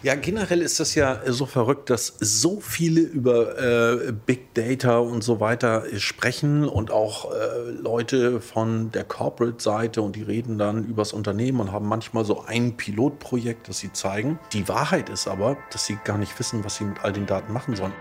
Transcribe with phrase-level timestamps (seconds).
[0.00, 5.24] Ja, generell ist das ja so verrückt, dass so viele über äh, Big Data und
[5.24, 11.12] so weiter sprechen und auch äh, Leute von der Corporate-Seite und die reden dann übers
[11.12, 14.38] Unternehmen und haben manchmal so ein Pilotprojekt, das sie zeigen.
[14.52, 17.52] Die Wahrheit ist aber, dass sie gar nicht wissen, was sie mit all den Daten
[17.52, 17.92] machen sollen.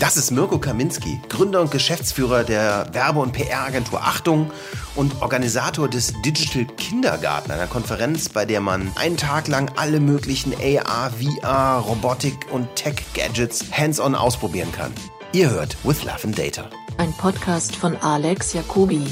[0.00, 4.50] Das ist Mirko Kaminski, Gründer und Geschäftsführer der Werbe- und PR-Agentur Achtung
[4.96, 10.54] und Organisator des Digital Kindergarten, einer Konferenz, bei der man einen Tag lang alle möglichen
[10.54, 14.90] AR, VR, Robotik und Tech-Gadgets hands-on ausprobieren kann.
[15.32, 16.70] Ihr hört With Love and Data.
[16.96, 19.06] Ein Podcast von Alex Jacobi.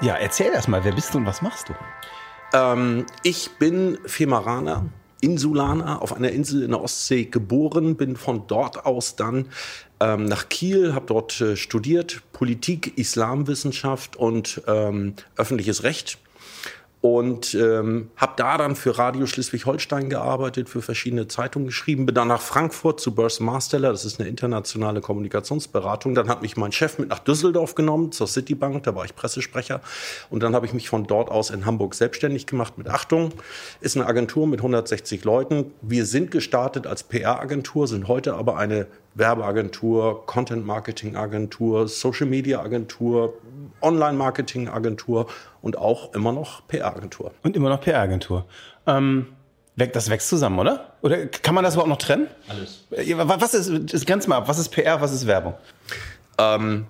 [0.00, 1.74] Ja, erzähl erst mal, wer bist du und was machst du?
[2.54, 4.86] Ähm, ich bin Femaraner,
[5.22, 9.46] Insulaner auf einer Insel in der Ostsee geboren, bin von dort aus dann
[10.00, 16.18] ähm, nach Kiel, habe dort äh, studiert, Politik, Islamwissenschaft und ähm, öffentliches Recht
[17.02, 22.28] und ähm, habe da dann für Radio Schleswig-Holstein gearbeitet, für verschiedene Zeitungen geschrieben, bin dann
[22.28, 26.14] nach Frankfurt zu Burst Marsteller, das ist eine internationale Kommunikationsberatung.
[26.14, 29.80] Dann hat mich mein Chef mit nach Düsseldorf genommen, zur Citibank, da war ich Pressesprecher.
[30.30, 33.32] Und dann habe ich mich von dort aus in Hamburg selbstständig gemacht mit Achtung.
[33.80, 35.72] Ist eine Agentur mit 160 Leuten.
[35.82, 43.34] Wir sind gestartet als PR-Agentur, sind heute aber eine Werbeagentur, Content-Marketing-Agentur, Social-Media-Agentur,
[43.82, 45.26] Online-Marketing-Agentur
[45.62, 47.32] und auch immer noch PR-Agentur.
[47.42, 48.44] Und immer noch PR-Agentur.
[48.86, 49.28] Ähm,
[49.76, 50.92] das wächst zusammen, oder?
[51.00, 52.28] Oder kann man das überhaupt noch trennen?
[52.48, 52.84] Alles.
[52.90, 55.54] Was ist, das grenzt mal ab, was ist PR, was ist Werbung?
[56.38, 56.86] Ähm,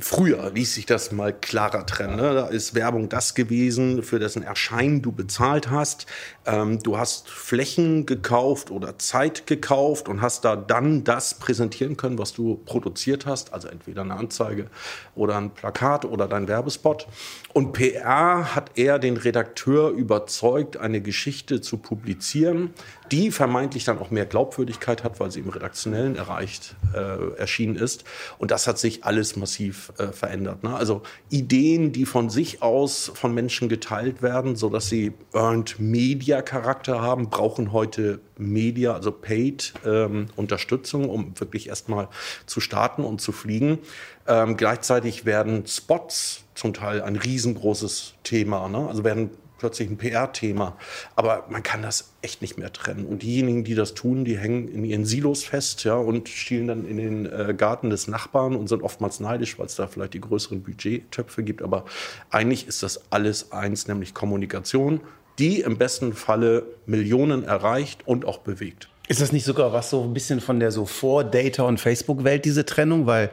[0.00, 2.16] Früher ließ sich das mal klarer trennen.
[2.16, 2.34] Ne?
[2.34, 6.06] Da ist Werbung das gewesen, für dessen Erscheinen du bezahlt hast.
[6.46, 12.18] Ähm, du hast Flächen gekauft oder Zeit gekauft und hast da dann das präsentieren können,
[12.18, 13.52] was du produziert hast.
[13.52, 14.66] Also entweder eine Anzeige
[15.14, 17.06] oder ein Plakat oder dein Werbespot.
[17.52, 22.74] Und PR hat eher den Redakteur überzeugt, eine Geschichte zu publizieren,
[23.12, 28.02] die vermeintlich dann auch mehr Glaubwürdigkeit hat, weil sie im Redaktionellen erreicht äh, erschienen ist.
[28.38, 30.62] Und das hat sich alles massiv äh, verändert.
[30.62, 30.74] Ne?
[30.74, 36.42] Also Ideen, die von sich aus von Menschen geteilt werden, so dass sie Earned Media
[36.42, 42.08] Charakter haben, brauchen heute Media, also Paid ähm, Unterstützung, um wirklich erstmal
[42.46, 43.78] zu starten und zu fliegen.
[44.26, 48.68] Ähm, gleichzeitig werden Spots zum Teil ein riesengroßes Thema.
[48.68, 48.88] Ne?
[48.88, 49.30] Also werden
[49.64, 50.76] plötzlich ein PR-Thema.
[51.16, 53.06] Aber man kann das echt nicht mehr trennen.
[53.06, 56.84] Und diejenigen, die das tun, die hängen in ihren Silos fest ja, und stielen dann
[56.84, 60.20] in den äh, Garten des Nachbarn und sind oftmals neidisch, weil es da vielleicht die
[60.20, 61.62] größeren Budgettöpfe gibt.
[61.62, 61.86] Aber
[62.28, 65.00] eigentlich ist das alles eins, nämlich Kommunikation,
[65.38, 68.90] die im besten Falle Millionen erreicht und auch bewegt.
[69.08, 72.66] Ist das nicht sogar was so ein bisschen von der so Vor-Data- und Facebook-Welt, diese
[72.66, 73.06] Trennung?
[73.06, 73.30] Weil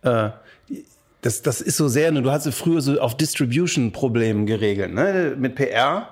[0.00, 0.30] äh,
[1.24, 4.92] das, das ist so sehr, ne, du hast früher so auf Distribution-Problemen geregelt.
[4.92, 5.34] Ne?
[5.38, 6.10] Mit PR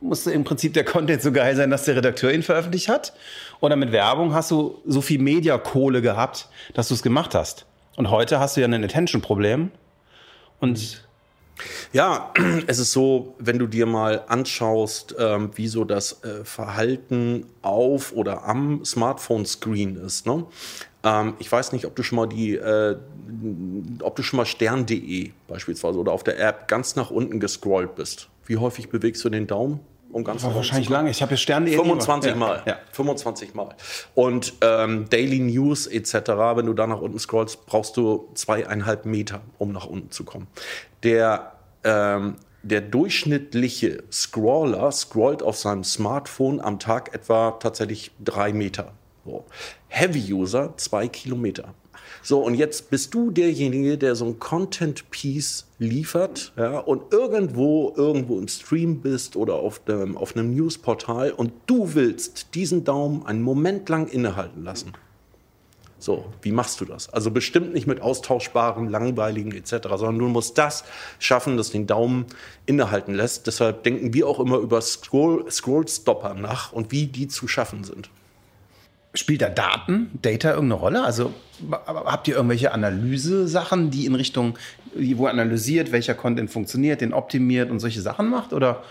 [0.00, 3.12] musste im Prinzip der Content so geil sein, dass der Redakteur ihn veröffentlicht hat.
[3.60, 7.66] Oder mit Werbung hast du so viel Mediakohle gehabt, dass du es gemacht hast.
[7.96, 9.72] Und heute hast du ja ein Attention-Problem.
[10.60, 11.02] Und
[11.92, 12.32] ja,
[12.68, 18.12] es ist so, wenn du dir mal anschaust, ähm, wie so das äh, Verhalten auf
[18.12, 20.24] oder am Smartphone-Screen ist.
[20.24, 20.46] Ne?
[21.04, 22.96] Ähm, ich weiß nicht, ob du schon mal die, äh,
[24.02, 28.28] ob du schon mal stern.de beispielsweise oder auf der App ganz nach unten gescrollt bist.
[28.46, 29.80] Wie häufig bewegst du den Daumen?
[30.10, 31.10] Um ganz War wahrscheinlich lange.
[31.10, 31.74] Ich habe ja Stern.de.
[31.74, 32.62] 25 Mal.
[32.66, 32.76] Ja.
[32.92, 33.74] 25 Mal.
[34.14, 36.14] Und ähm, Daily News etc.,
[36.54, 40.48] wenn du da nach unten scrollst, brauchst du zweieinhalb Meter, um nach unten zu kommen.
[41.02, 41.52] Der
[41.82, 48.92] ähm, der durchschnittliche Scroller scrollt auf seinem Smartphone am Tag etwa tatsächlich drei Meter.
[49.24, 49.44] So.
[49.88, 51.74] Heavy-User zwei Kilometer.
[52.22, 58.38] So, und jetzt bist du derjenige, der so ein Content-Piece liefert ja, und irgendwo, irgendwo
[58.38, 63.42] im Stream bist oder auf, dem, auf einem Newsportal und du willst diesen Daumen einen
[63.42, 64.92] Moment lang innehalten lassen.
[65.98, 67.08] So, wie machst du das?
[67.10, 70.84] Also bestimmt nicht mit austauschbaren, langweiligen etc., sondern du musst das
[71.20, 72.26] schaffen, das den Daumen
[72.66, 73.46] innehalten lässt.
[73.46, 78.10] Deshalb denken wir auch immer über Scroll, Scrollstopper nach und wie die zu schaffen sind.
[79.14, 81.04] Spielt da Daten, Data irgendeine Rolle?
[81.04, 81.34] Also
[81.86, 84.58] habt ihr irgendwelche Analyse-Sachen, die in Richtung,
[84.94, 88.52] wo analysiert, welcher Content funktioniert, den optimiert und solche Sachen macht?
[88.52, 88.82] Oder?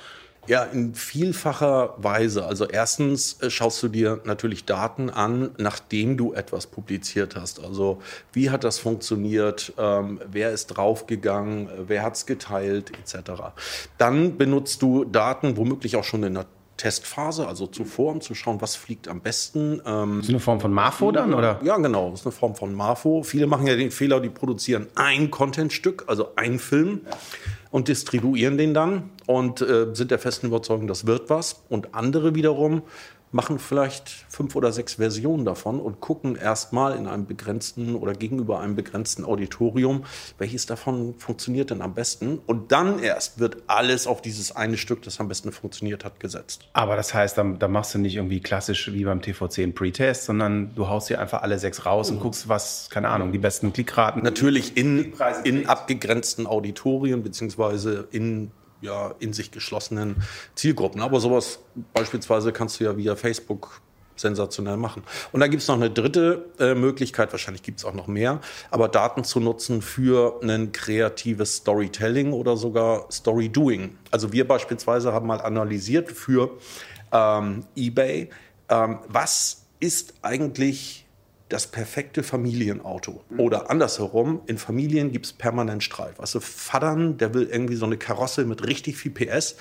[0.47, 2.45] Ja, in vielfacher Weise.
[2.45, 7.63] Also erstens äh, schaust du dir natürlich Daten an, nachdem du etwas publiziert hast.
[7.63, 8.01] Also
[8.33, 13.31] wie hat das funktioniert, ähm, wer ist draufgegangen, wer hat es geteilt, etc.
[13.99, 16.47] Dann benutzt du Daten, womöglich auch schon in der
[16.81, 19.79] Testphase, also zuvor, um zu schauen, was fliegt am besten.
[19.85, 21.59] Ähm, ist eine Form von Marfo dann, oder?
[21.63, 23.21] Ja, genau, das ist eine Form von Marfo.
[23.21, 27.01] Viele machen ja den Fehler, die produzieren ein Contentstück, also ein Film.
[27.69, 31.63] Und distribuieren den dann und äh, sind der festen Überzeugung, das wird was.
[31.69, 32.81] Und andere wiederum
[33.31, 38.59] machen vielleicht fünf oder sechs Versionen davon und gucken erstmal in einem begrenzten oder gegenüber
[38.59, 40.03] einem begrenzten Auditorium,
[40.37, 42.39] welches davon funktioniert denn am besten.
[42.45, 46.67] Und dann erst wird alles auf dieses eine Stück, das am besten funktioniert hat, gesetzt.
[46.73, 50.25] Aber das heißt, da, da machst du nicht irgendwie klassisch wie beim TV10 einen Pre-Test,
[50.25, 53.71] sondern du haust hier einfach alle sechs raus und guckst, was, keine Ahnung, die besten
[53.71, 54.23] Klickraten.
[54.23, 55.13] Natürlich in,
[55.43, 58.51] in abgegrenzten Auditorien beziehungsweise in
[58.81, 60.15] ja, in sich geschlossenen
[60.55, 61.01] Zielgruppen.
[61.01, 61.59] Aber sowas
[61.93, 63.81] beispielsweise kannst du ja via Facebook
[64.15, 65.03] sensationell machen.
[65.31, 68.39] Und dann gibt es noch eine dritte äh, Möglichkeit, wahrscheinlich gibt es auch noch mehr,
[68.69, 73.97] aber Daten zu nutzen für ein kreatives Storytelling oder sogar Storydoing.
[74.11, 76.51] Also wir beispielsweise haben mal analysiert für
[77.11, 78.29] ähm, eBay,
[78.69, 81.05] ähm, was ist eigentlich
[81.51, 83.23] das perfekte Familienauto.
[83.37, 86.19] Oder andersherum, in Familien gibt es permanent Streit.
[86.19, 89.57] Also Vatern, der will irgendwie so eine Karosse mit richtig viel PS.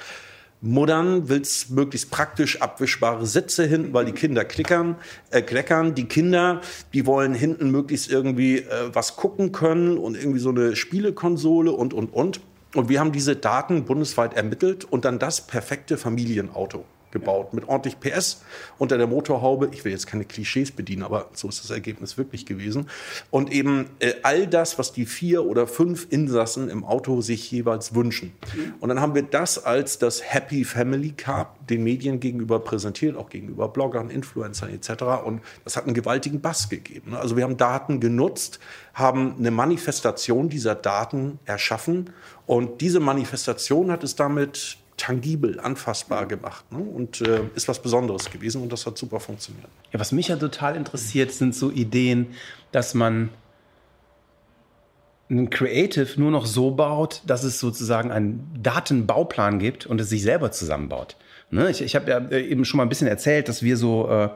[0.63, 4.97] Will es möglichst praktisch abwischbare Sitze hinten, weil die Kinder klickern,
[5.31, 5.95] äh, kleckern.
[5.95, 6.61] Die Kinder,
[6.93, 11.95] die wollen hinten möglichst irgendwie äh, was gucken können und irgendwie so eine Spielekonsole und,
[11.95, 12.41] und, und.
[12.75, 18.01] Und wir haben diese Daten bundesweit ermittelt und dann das perfekte Familienauto gebaut mit ordentlich
[18.01, 18.43] PS
[18.79, 19.71] unter der Motorhaube.
[19.73, 22.89] Ich will jetzt keine Klischees bedienen, aber so ist das Ergebnis wirklich gewesen.
[23.31, 27.95] Und eben äh, all das, was die vier oder fünf Insassen im Auto sich jeweils
[27.95, 28.33] wünschen.
[28.81, 33.31] Und dann haben wir das als das Happy Family Car den Medien gegenüber präsentiert, auch
[33.31, 35.03] gegenüber Bloggern, Influencern etc.
[35.25, 37.15] Und das hat einen gewaltigen Bass gegeben.
[37.15, 38.61] Also wir haben Daten genutzt,
[38.95, 42.11] haben eine Manifestation dieser Daten erschaffen
[42.47, 46.79] und diese Manifestation hat es damit tangibel, anfassbar gemacht ne?
[46.79, 49.69] und äh, ist was Besonderes gewesen und das hat super funktioniert.
[49.93, 52.29] Ja, was mich ja total interessiert, sind so Ideen,
[52.71, 53.31] dass man
[55.31, 60.23] ein Creative nur noch so baut, dass es sozusagen einen Datenbauplan gibt und es sich
[60.23, 61.17] selber zusammenbaut.
[61.51, 61.71] Ne?
[61.71, 64.29] Ich, ich habe ja äh, eben schon mal ein bisschen erzählt, dass wir so, äh,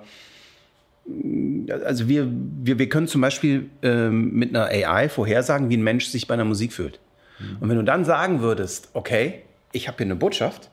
[1.84, 6.06] also wir, wir, wir können zum Beispiel äh, mit einer AI vorhersagen, wie ein Mensch
[6.06, 7.00] sich bei einer Musik fühlt.
[7.38, 7.56] Mhm.
[7.60, 9.43] Und wenn du dann sagen würdest, okay,
[9.74, 10.70] ich habe hier eine Botschaft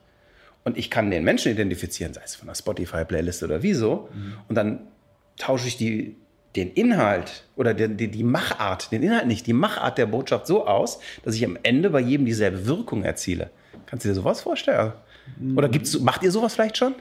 [0.64, 4.34] und ich kann den Menschen identifizieren, sei es von einer Spotify-Playlist oder wieso, mhm.
[4.48, 4.88] und dann
[5.38, 6.16] tausche ich die,
[6.56, 10.68] den Inhalt oder die, die, die, Machart, den Inhalt nicht, die Machart der Botschaft so
[10.68, 13.50] aus, dass ich am Ende bei jedem dieselbe Wirkung erziele.
[13.86, 14.94] Kannst du dir sowas vorstellen?
[15.56, 16.96] Oder gibt's, macht ihr sowas vielleicht schon?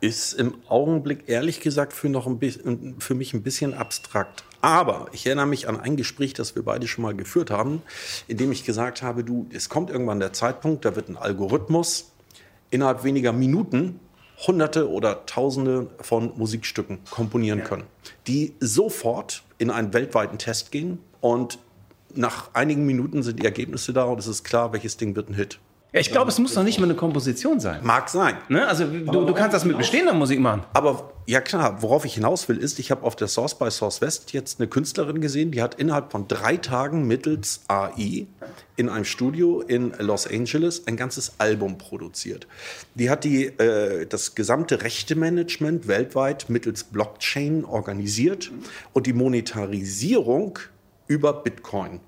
[0.00, 4.44] Ist im Augenblick ehrlich gesagt für, noch ein bisschen, für mich ein bisschen abstrakt.
[4.66, 7.82] Aber ich erinnere mich an ein Gespräch, das wir beide schon mal geführt haben,
[8.26, 12.10] in dem ich gesagt habe, du, es kommt irgendwann der Zeitpunkt, da wird ein Algorithmus
[12.70, 14.00] innerhalb weniger Minuten
[14.44, 17.64] Hunderte oder Tausende von Musikstücken komponieren ja.
[17.64, 17.84] können,
[18.26, 21.60] die sofort in einen weltweiten Test gehen und
[22.16, 25.34] nach einigen Minuten sind die Ergebnisse da und es ist klar, welches Ding wird ein
[25.34, 25.60] Hit.
[25.92, 27.80] Ja, ich glaube, es muss noch nicht mal eine Komposition sein.
[27.82, 28.36] Mag sein.
[28.48, 28.66] Ne?
[28.66, 30.64] Also du, du kannst das mit bestehender Musik machen.
[30.72, 34.00] Aber ja klar, worauf ich hinaus will, ist, ich habe auf der Source by Source
[34.00, 38.26] West jetzt eine Künstlerin gesehen, die hat innerhalb von drei Tagen mittels AI
[38.76, 42.46] in einem Studio in Los Angeles ein ganzes Album produziert.
[42.94, 48.50] Die hat die, äh, das gesamte Rechtemanagement weltweit mittels Blockchain organisiert
[48.92, 50.58] und die Monetarisierung
[51.06, 52.00] über Bitcoin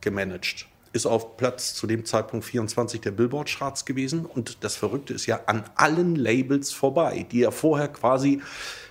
[0.00, 4.26] gemanagt ist auf Platz zu dem Zeitpunkt 24 der Billboard-Charts gewesen.
[4.26, 8.40] Und das Verrückte ist ja an allen Labels vorbei, die ja vorher quasi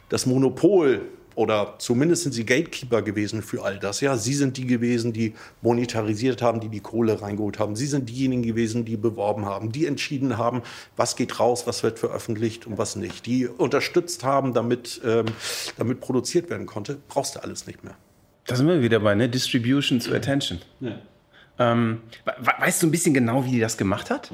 [0.09, 1.01] das Monopol
[1.35, 4.01] oder zumindest sind sie Gatekeeper gewesen für all das.
[4.01, 7.75] Ja, sie sind die gewesen, die monetarisiert haben, die die Kohle reingeholt haben.
[7.75, 10.61] Sie sind diejenigen gewesen, die beworben haben, die entschieden haben,
[10.97, 13.25] was geht raus, was wird veröffentlicht und was nicht.
[13.25, 15.25] Die unterstützt haben, damit, ähm,
[15.77, 16.97] damit produziert werden konnte.
[17.07, 17.95] Brauchst du alles nicht mehr.
[18.47, 19.29] Da sind wir wieder bei, ne?
[19.29, 20.59] Distribution to Attention.
[20.81, 20.99] Ja.
[21.61, 22.01] Ähm,
[22.59, 24.31] weißt du ein bisschen genau, wie die das gemacht hat?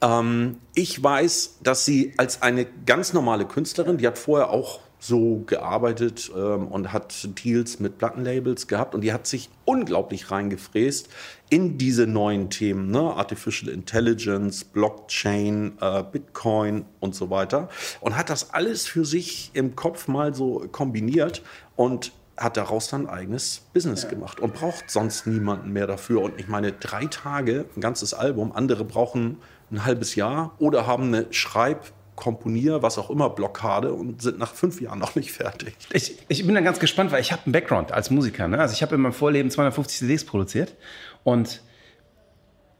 [0.00, 5.42] Ähm, ich weiß, dass sie als eine ganz normale Künstlerin, die hat vorher auch so
[5.46, 11.08] gearbeitet ähm, und hat Deals mit Plattenlabels gehabt und die hat sich unglaublich reingefräst
[11.50, 13.00] in diese neuen Themen, ne?
[13.00, 17.68] Artificial Intelligence, Blockchain, äh, Bitcoin und so weiter
[18.00, 21.42] und hat das alles für sich im Kopf mal so kombiniert
[21.74, 24.08] und hat daraus dann ein eigenes Business ja.
[24.08, 26.22] gemacht und braucht sonst niemanden mehr dafür.
[26.22, 29.38] Und ich meine, drei Tage, ein ganzes Album, andere brauchen
[29.70, 34.54] ein halbes Jahr oder haben eine Schreib- Komponier, was auch immer, Blockade und sind nach
[34.54, 35.74] fünf Jahren noch nicht fertig.
[35.92, 38.48] Ich, ich bin dann ganz gespannt, weil ich habe einen Background als Musiker.
[38.48, 38.58] Ne?
[38.58, 40.76] Also ich habe in meinem Vorleben 250 CDs produziert
[41.24, 41.62] und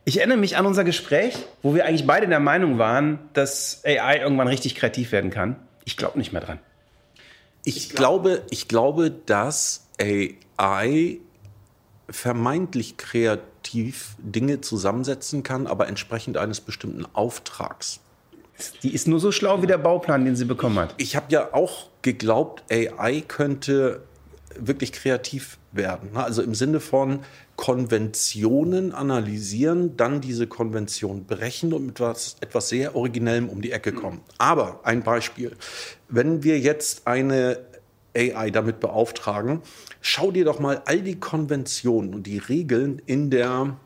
[0.04, 4.18] Ich erinnere mich an unser Gespräch, wo wir eigentlich beide der Meinung waren, dass AI
[4.18, 5.56] irgendwann richtig kreativ werden kann.
[5.84, 6.58] Ich glaube nicht mehr dran.
[7.64, 11.18] Ich glaube, ich glaube, dass AI
[12.08, 18.00] vermeintlich kreativ Dinge zusammensetzen kann, aber entsprechend eines bestimmten Auftrags.
[18.82, 20.94] Die ist nur so schlau wie der Bauplan, den sie bekommen hat.
[20.98, 24.02] Ich habe ja auch geglaubt, AI könnte
[24.56, 26.16] wirklich kreativ werden.
[26.16, 27.20] Also im Sinne von
[27.56, 33.92] Konventionen analysieren, dann diese Konvention brechen und mit etwas, etwas sehr Originellem um die Ecke
[33.92, 34.20] kommen.
[34.38, 35.56] Aber ein Beispiel.
[36.08, 37.58] Wenn wir jetzt eine
[38.16, 39.62] AI damit beauftragen,
[40.00, 43.76] schau dir doch mal all die Konventionen und die Regeln in der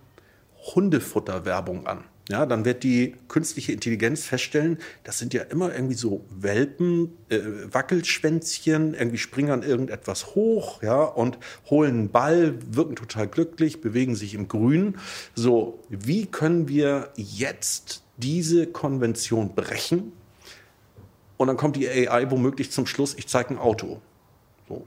[0.74, 2.04] Hundefutterwerbung an.
[2.28, 7.38] Ja, dann wird die künstliche Intelligenz feststellen, das sind ja immer irgendwie so Welpen, äh,
[7.70, 11.38] Wackelschwänzchen, irgendwie springen an irgendetwas hoch, ja, und
[11.70, 14.98] holen einen Ball, wirken total glücklich, bewegen sich im Grün.
[15.36, 20.10] So, wie können wir jetzt diese Konvention brechen?
[21.36, 24.00] Und dann kommt die AI womöglich zum Schluss, ich zeige ein Auto.
[24.68, 24.84] So.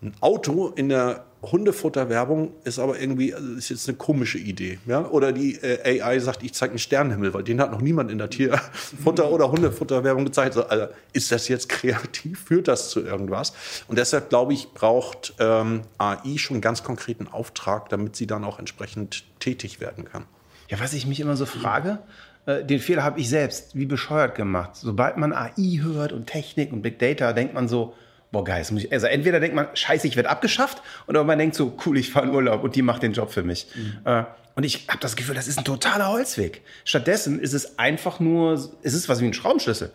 [0.00, 4.78] Ein Auto in der Hundefutterwerbung ist aber irgendwie, also ist jetzt eine komische Idee.
[4.86, 5.06] Ja?
[5.06, 8.18] Oder die äh, AI sagt, ich zeige einen Sternenhimmel, weil den hat noch niemand in
[8.18, 10.54] der Tierfutter- oder Hundefutterwerbung gezeigt.
[10.54, 12.44] So, also, ist das jetzt kreativ?
[12.44, 13.54] Führt das zu irgendwas?
[13.88, 18.44] Und deshalb glaube ich, braucht ähm, AI schon einen ganz konkreten Auftrag, damit sie dann
[18.44, 20.24] auch entsprechend tätig werden kann.
[20.68, 22.00] Ja, was ich mich immer so frage,
[22.44, 24.72] äh, den Fehler habe ich selbst wie bescheuert gemacht.
[24.74, 27.94] Sobald man AI hört und Technik und Big Data, denkt man so,
[28.32, 31.38] boah geil, das muss ich, also entweder denkt man, scheiße, ich werde abgeschafft, oder man
[31.38, 33.66] denkt so, cool, ich fahre in Urlaub und die macht den Job für mich.
[34.04, 36.62] Äh, und ich habe das Gefühl, das ist ein totaler Holzweg.
[36.84, 39.90] Stattdessen ist es einfach nur, es ist was wie ein Schraubenschlüssel.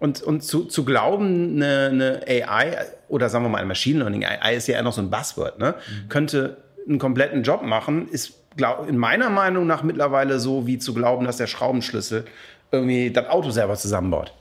[0.00, 4.24] Und, und zu, zu glauben, eine, eine AI oder sagen wir mal ein Machine Learning,
[4.24, 5.76] AI ist ja eher noch so ein Buzzword, ne?
[6.08, 6.56] könnte
[6.88, 11.24] einen kompletten Job machen, ist glaub, in meiner Meinung nach mittlerweile so, wie zu glauben,
[11.24, 12.24] dass der Schraubenschlüssel
[12.72, 14.32] irgendwie das Auto selber zusammenbaut.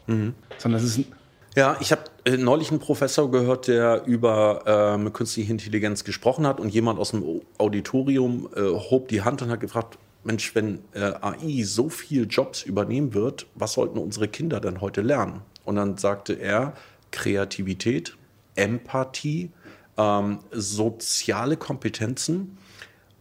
[0.58, 1.06] Sondern es ist ein,
[1.56, 6.62] Ja, ich habe äh, neulich einen Professor gehört, der über ähm, künstliche Intelligenz gesprochen hat
[6.62, 11.12] und jemand aus dem Auditorium äh, hob die Hand und hat gefragt, Mensch, wenn äh,
[11.20, 15.42] AI so viel Jobs übernehmen wird, was sollten unsere Kinder denn heute lernen?
[15.66, 16.74] Und dann sagte er,
[17.12, 18.16] Kreativität,
[18.56, 19.52] Empathie,
[19.98, 22.58] ähm, soziale Kompetenzen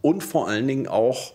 [0.01, 1.33] und vor allen Dingen auch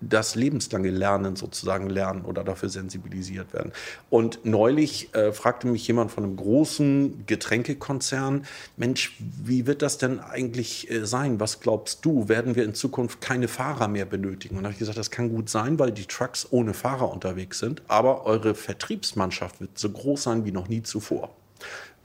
[0.00, 3.72] das lebenslange Lernen sozusagen lernen oder dafür sensibilisiert werden.
[4.10, 8.44] Und neulich äh, fragte mich jemand von einem großen Getränkekonzern,
[8.76, 11.40] Mensch, wie wird das denn eigentlich äh, sein?
[11.40, 12.28] Was glaubst du?
[12.28, 14.56] Werden wir in Zukunft keine Fahrer mehr benötigen?
[14.56, 17.58] Und da habe ich gesagt, das kann gut sein, weil die Trucks ohne Fahrer unterwegs
[17.58, 21.30] sind, aber eure Vertriebsmannschaft wird so groß sein wie noch nie zuvor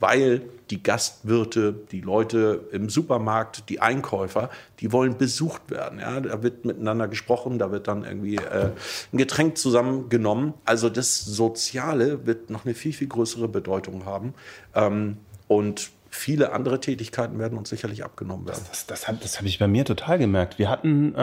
[0.00, 5.98] weil die Gastwirte, die Leute im Supermarkt, die Einkäufer, die wollen besucht werden.
[5.98, 6.20] Ja?
[6.20, 8.70] Da wird miteinander gesprochen, da wird dann irgendwie äh,
[9.12, 10.54] ein Getränk zusammengenommen.
[10.64, 14.34] Also das Soziale wird noch eine viel, viel größere Bedeutung haben.
[14.74, 18.64] Ähm, und viele andere Tätigkeiten werden uns sicherlich abgenommen werden.
[18.68, 20.58] Das, das, das habe ich bei mir total gemerkt.
[20.58, 21.18] Wir hatten äh,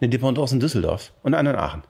[0.00, 1.82] eine Dependance in Düsseldorf und eine in Aachen.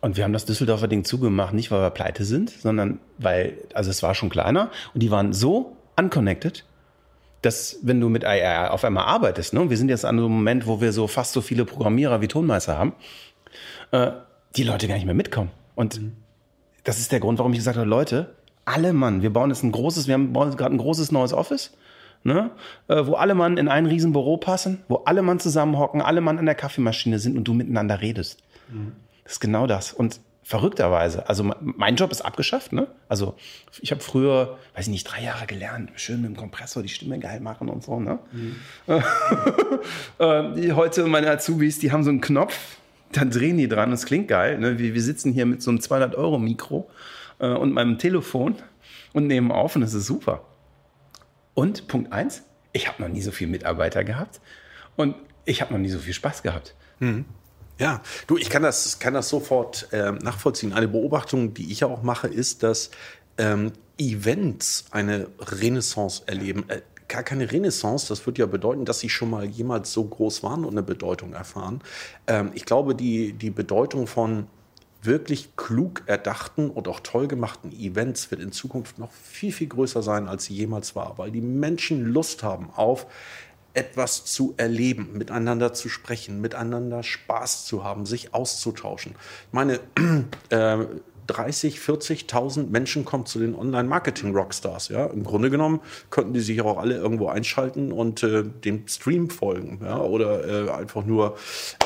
[0.00, 3.90] Und wir haben das Düsseldorfer Ding zugemacht, nicht weil wir pleite sind, sondern weil, also
[3.90, 6.64] es war schon kleiner und die waren so unconnected,
[7.42, 10.66] dass wenn du mit AI auf einmal arbeitest, ne, wir sind jetzt an einem Moment,
[10.66, 12.92] wo wir so fast so viele Programmierer wie Tonmeister haben,
[13.92, 14.10] äh,
[14.56, 15.50] die Leute gar nicht mehr mitkommen.
[15.74, 16.00] Und
[16.84, 19.72] das ist der Grund, warum ich gesagt habe, Leute, alle Mann, wir bauen jetzt ein
[19.72, 21.72] großes, wir haben- bauen gerade ein großes neues Office,
[22.24, 22.50] ne,
[22.88, 26.38] äh, wo alle Mann in ein riesen Büro passen, wo alle Mann zusammenhocken, alle Mann
[26.38, 28.42] an der Kaffeemaschine sind und du miteinander redest.
[29.24, 29.92] Das ist genau das.
[29.92, 32.88] Und verrückterweise, also me- mein Job ist abgeschafft, ne?
[33.08, 33.36] Also
[33.80, 37.18] ich habe früher, weiß ich nicht, drei Jahre gelernt, schön mit dem Kompressor die Stimme
[37.20, 38.18] geil machen und so, ne?
[40.18, 42.76] Äh, die, heute meine Azubis, die haben so einen Knopf,
[43.12, 44.58] dann drehen die dran, das klingt geil.
[44.58, 44.78] Ne?
[44.78, 46.90] Wir, wir sitzen hier mit so einem 200-Euro-Mikro
[47.38, 48.56] äh, und meinem Telefon
[49.12, 50.42] und nehmen auf und das ist super.
[51.54, 54.40] Und Punkt eins, ich habe noch nie so viele Mitarbeiter gehabt
[54.96, 56.74] und ich habe noch nie so viel Spaß gehabt.
[57.80, 60.74] Ja, du, ich kann das, kann das sofort ähm, nachvollziehen.
[60.74, 62.90] Eine Beobachtung, die ich ja auch mache, ist, dass
[63.38, 66.68] ähm, Events eine Renaissance erleben.
[66.68, 70.42] Äh, gar keine Renaissance, das würde ja bedeuten, dass sie schon mal jemals so groß
[70.42, 71.80] waren und eine Bedeutung erfahren.
[72.26, 74.46] Ähm, ich glaube, die, die Bedeutung von
[75.02, 80.02] wirklich klug erdachten und auch toll gemachten Events wird in Zukunft noch viel, viel größer
[80.02, 83.06] sein, als sie jemals war, weil die Menschen Lust haben auf
[83.74, 89.14] etwas zu erleben, miteinander zu sprechen, miteinander Spaß zu haben, sich auszutauschen.
[89.46, 89.80] Ich meine,
[90.50, 90.86] äh,
[91.30, 94.88] 30, 40.000 Menschen kommen zu den Online-Marketing-Rockstars.
[94.88, 95.06] Ja?
[95.06, 99.80] Im Grunde genommen könnten die sich auch alle irgendwo einschalten und äh, dem Stream folgen
[99.82, 100.00] ja?
[100.00, 101.36] oder äh, einfach nur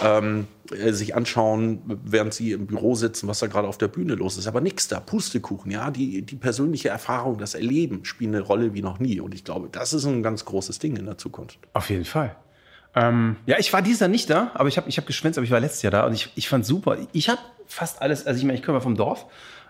[0.02, 4.14] ähm, äh, sich anschauen, während sie im Büro sitzen, was da gerade auf der Bühne
[4.14, 4.46] los ist.
[4.46, 5.70] Aber nichts da, Pustekuchen.
[5.70, 5.90] Ja?
[5.90, 9.20] Die, die persönliche Erfahrung, das Erleben spielen eine Rolle wie noch nie.
[9.20, 11.58] Und ich glaube, das ist ein ganz großes Ding in der Zukunft.
[11.74, 12.36] Auf jeden Fall.
[12.96, 15.44] Ähm, ja, ich war dieses Jahr nicht da, aber ich habe ich hab geschwänzt, aber
[15.44, 16.96] ich war letztes Jahr da und ich, ich fand super.
[17.12, 19.26] Ich habe fast alles, also ich meine, ich komme vom Dorf,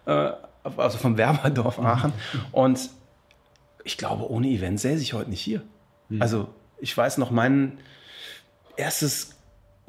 [0.06, 0.32] äh,
[0.76, 2.12] also vom Werberdorf Aachen
[2.52, 2.90] und
[3.84, 5.62] ich glaube, ohne Event säße ich heute nicht hier.
[6.20, 6.48] Also
[6.80, 7.78] ich weiß noch, mein
[8.76, 9.36] erstes,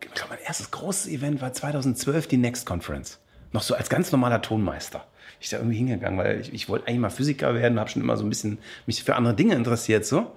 [0.01, 3.19] ich glaube, mein erstes großes Event war 2012 die Next Conference.
[3.51, 5.05] Noch so als ganz normaler Tonmeister.
[5.39, 8.17] Ich da irgendwie hingegangen, weil ich, ich wollte eigentlich mal Physiker werden, habe schon immer
[8.17, 10.31] so ein bisschen mich für andere Dinge interessiert so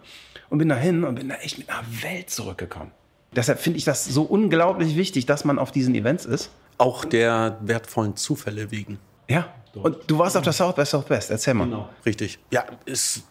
[0.51, 2.93] und bin da hin und bin da echt mit einer Welt zurückgekommen.
[3.35, 6.51] Deshalb finde ich das so unglaublich wichtig, dass man auf diesen Events ist.
[6.79, 8.99] Auch der wertvollen Zufälle wegen.
[9.29, 9.53] Ja.
[9.75, 11.31] Und du warst auf der South by Southwest.
[11.31, 11.65] Erzähl mal.
[11.65, 11.89] Genau.
[12.07, 12.39] Richtig.
[12.51, 13.25] Ja, ist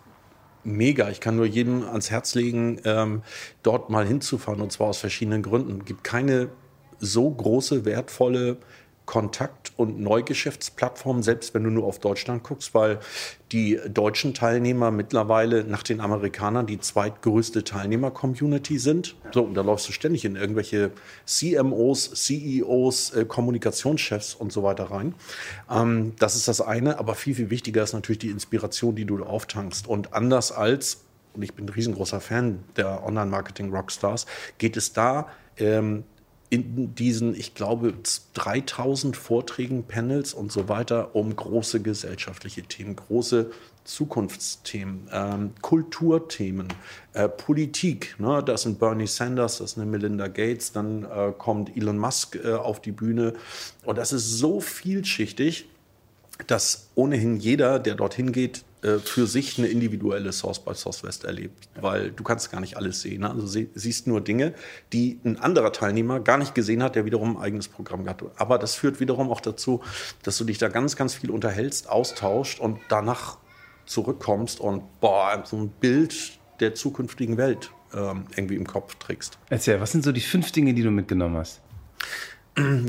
[0.64, 1.10] mega.
[1.10, 3.24] Ich kann nur jedem ans Herz legen, ähm,
[3.64, 5.80] dort mal hinzufahren und zwar aus verschiedenen Gründen.
[5.80, 6.50] Es gibt keine
[7.00, 8.58] so große, wertvolle
[9.08, 13.00] Kontakt- und Neugeschäftsplattform, selbst wenn du nur auf Deutschland guckst, weil
[13.54, 19.16] die deutschen Teilnehmer mittlerweile nach den Amerikanern die zweitgrößte Teilnehmer-Community sind.
[19.32, 20.92] So, und da läufst du ständig in irgendwelche
[21.26, 25.16] CMOs, CEOs, äh, Kommunikationschefs und so weiter rein.
[25.72, 29.24] Ähm, das ist das eine, aber viel, viel wichtiger ist natürlich die Inspiration, die du
[29.24, 29.88] auftankst.
[29.88, 34.26] Und anders als, und ich bin ein riesengroßer Fan der Online-Marketing-Rockstars,
[34.58, 36.04] geht es da ähm,
[36.50, 37.94] in diesen, ich glaube,
[38.36, 43.52] 3000 Vorträgen, Panels und so weiter um große gesellschaftliche Themen, große
[43.84, 46.68] Zukunftsthemen, ähm, Kulturthemen,
[47.14, 48.16] äh, Politik.
[48.20, 48.44] Ne?
[48.46, 52.54] Das sind Bernie Sanders, das ist eine Melinda Gates, dann äh, kommt Elon Musk äh,
[52.54, 53.34] auf die Bühne.
[53.84, 55.68] Und das ist so vielschichtig,
[56.48, 61.70] dass ohnehin jeder, der dorthin geht, äh, für sich eine individuelle Source by Southwest erlebt,
[61.80, 63.22] weil du kannst gar nicht alles sehen.
[63.22, 63.30] Ne?
[63.30, 64.54] Also sie, siehst nur Dinge,
[64.94, 68.24] die ein anderer Teilnehmer gar nicht gesehen hat, der wiederum ein eigenes Programm hat.
[68.38, 69.82] Aber das führt wiederum auch dazu,
[70.24, 73.38] dass du dich da ganz, ganz viel unterhältst, austauscht und danach
[73.86, 79.38] zurückkommst und boah, so ein Bild der zukünftigen Welt ähm, irgendwie im Kopf trägst.
[79.50, 81.62] Erzähl, was sind so die fünf Dinge, die du mitgenommen hast?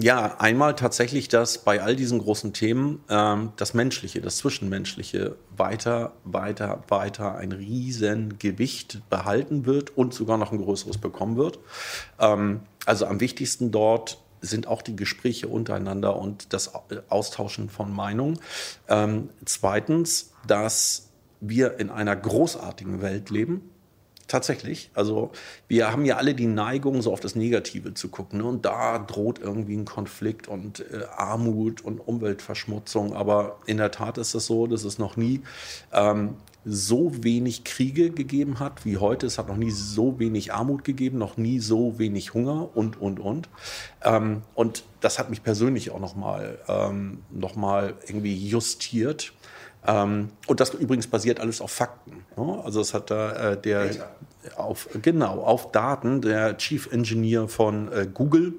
[0.01, 6.13] Ja, einmal tatsächlich, dass bei all diesen großen Themen ähm, das Menschliche, das Zwischenmenschliche weiter,
[6.25, 11.59] weiter, weiter ein Riesengewicht behalten wird und sogar noch ein größeres bekommen wird.
[12.19, 16.73] Ähm, also am wichtigsten dort sind auch die Gespräche untereinander und das
[17.11, 18.39] Austauschen von Meinungen.
[18.89, 23.71] Ähm, zweitens, dass wir in einer großartigen Welt leben
[24.28, 24.91] Tatsächlich.
[24.93, 25.30] Also
[25.69, 28.41] wir haben ja alle die Neigung, so auf das Negative zu gucken.
[28.41, 28.45] Ne?
[28.45, 33.14] Und da droht irgendwie ein Konflikt und äh, Armut und Umweltverschmutzung.
[33.14, 35.41] Aber in der Tat ist es so, dass es noch nie
[35.95, 36.34] ähm,
[36.67, 39.25] so wenig Kriege gegeben hat wie heute.
[39.25, 43.21] Es hat noch nie so wenig Armut gegeben, noch nie so wenig Hunger und, und,
[43.21, 43.49] und.
[44.04, 49.32] Ähm, und das hat mich persönlich auch nochmal ähm, noch irgendwie justiert
[49.86, 52.25] ähm, und das übrigens basiert alles auf Fakten.
[52.36, 52.60] Ne?
[52.64, 53.91] Also es hat da äh, der
[54.56, 58.54] auf genau auf Daten der Chief Engineer von äh, Google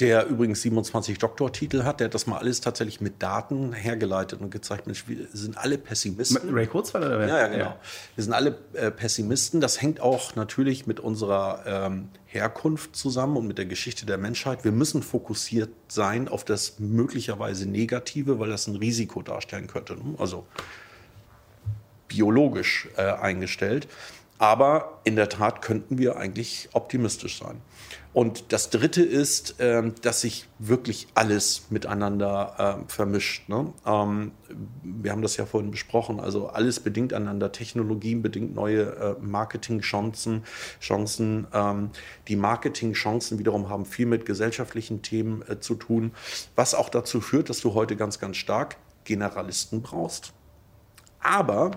[0.00, 4.50] der übrigens 27 Doktortitel hat, der hat das mal alles tatsächlich mit Daten hergeleitet und
[4.50, 6.54] gezeigt, Mensch, wir sind alle Pessimisten.
[6.54, 7.28] Ray Kurzweil oder wer?
[7.28, 7.64] Ja, ja, genau.
[7.64, 7.80] Ja.
[8.14, 9.60] Wir sind alle äh, Pessimisten.
[9.60, 14.62] Das hängt auch natürlich mit unserer ähm, Herkunft zusammen und mit der Geschichte der Menschheit.
[14.62, 19.94] Wir müssen fokussiert sein auf das möglicherweise Negative, weil das ein Risiko darstellen könnte.
[19.94, 20.14] Ne?
[20.18, 20.46] Also
[22.06, 23.88] biologisch äh, eingestellt.
[24.38, 27.60] Aber in der Tat könnten wir eigentlich optimistisch sein.
[28.18, 33.48] Und das Dritte ist, ähm, dass sich wirklich alles miteinander äh, vermischt.
[33.48, 33.72] Ne?
[33.86, 34.32] Ähm,
[34.82, 36.18] wir haben das ja vorhin besprochen.
[36.18, 37.52] Also alles bedingt einander.
[37.52, 40.42] Technologien bedingt neue äh, Marketingchancen.
[40.80, 41.46] Chancen.
[41.52, 41.90] Ähm,
[42.26, 46.10] die Marketingchancen wiederum haben viel mit gesellschaftlichen Themen äh, zu tun,
[46.56, 50.32] was auch dazu führt, dass du heute ganz, ganz stark Generalisten brauchst.
[51.20, 51.70] Aber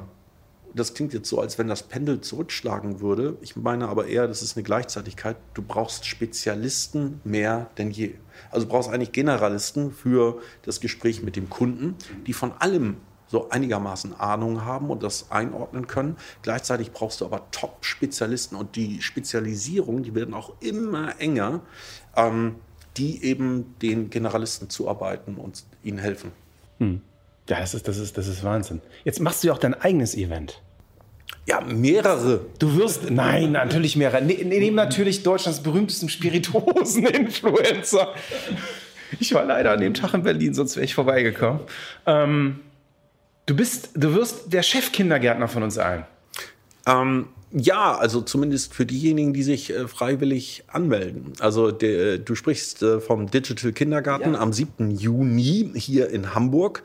[0.74, 3.38] das klingt jetzt so, als wenn das Pendel zurückschlagen würde.
[3.42, 5.38] Ich meine aber eher, das ist eine Gleichzeitigkeit.
[5.54, 8.16] Du brauchst Spezialisten mehr denn je.
[8.50, 13.50] Also du brauchst eigentlich Generalisten für das Gespräch mit dem Kunden, die von allem so
[13.50, 16.18] einigermaßen Ahnung haben und das einordnen können.
[16.42, 21.62] Gleichzeitig brauchst du aber Top-Spezialisten und die Spezialisierung, die werden auch immer enger,
[22.16, 22.56] ähm,
[22.98, 26.34] die eben den Generalisten zuarbeiten und ihnen helfen.
[26.80, 27.02] Hm.
[27.52, 28.82] Ja, das ist, das, ist, das ist Wahnsinn.
[29.04, 30.62] Jetzt machst du ja auch dein eigenes Event.
[31.46, 32.46] Ja, mehrere.
[32.60, 34.22] Du wirst, nein, natürlich mehrere.
[34.22, 38.14] Ne, neben natürlich Deutschlands berühmtesten Spirituosen-Influencer.
[39.20, 41.60] Ich war leider an dem Tag in Berlin, sonst wäre ich vorbeigekommen.
[42.06, 42.62] Ähm,
[43.48, 46.06] du bist, du wirst der Chefkindergärtner von uns allen.
[46.88, 51.34] Ähm, ja, also zumindest für diejenigen, die sich äh, freiwillig anmelden.
[51.40, 54.40] Also de, du sprichst äh, vom Digital Kindergarten ja.
[54.40, 54.92] am 7.
[54.92, 56.84] Juni hier in Hamburg.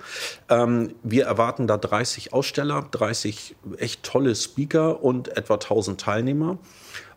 [0.48, 6.58] Ähm, wir erwarten da 30 Aussteller, 30 echt tolle Speaker und etwa 1000 Teilnehmer.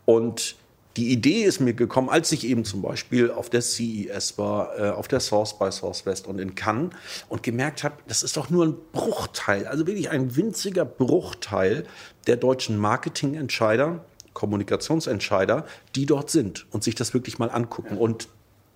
[0.05, 0.55] Und
[0.99, 4.89] die Idee ist mir gekommen, als ich eben zum Beispiel auf der CES war, äh,
[4.89, 6.91] auf der Source by Source West und in Cannes
[7.29, 11.85] und gemerkt habe, das ist doch nur ein Bruchteil, also wirklich ein winziger Bruchteil
[12.27, 18.27] der deutschen Marketingentscheider, Kommunikationsentscheider, die dort sind und sich das wirklich mal angucken und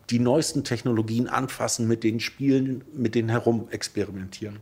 [0.09, 4.59] die neuesten Technologien anfassen, mit den Spielen, mit denen herum experimentieren.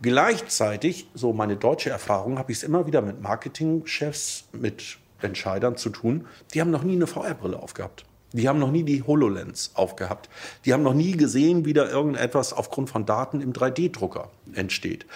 [0.00, 5.90] Gleichzeitig, so meine deutsche Erfahrung, habe ich es immer wieder mit Marketingchefs, mit Entscheidern zu
[5.90, 8.04] tun, die haben noch nie eine VR-Brille aufgehabt.
[8.32, 10.28] Die haben noch nie die HoloLens aufgehabt.
[10.64, 15.06] Die haben noch nie gesehen, wie da irgendetwas aufgrund von Daten im 3D-Drucker entsteht.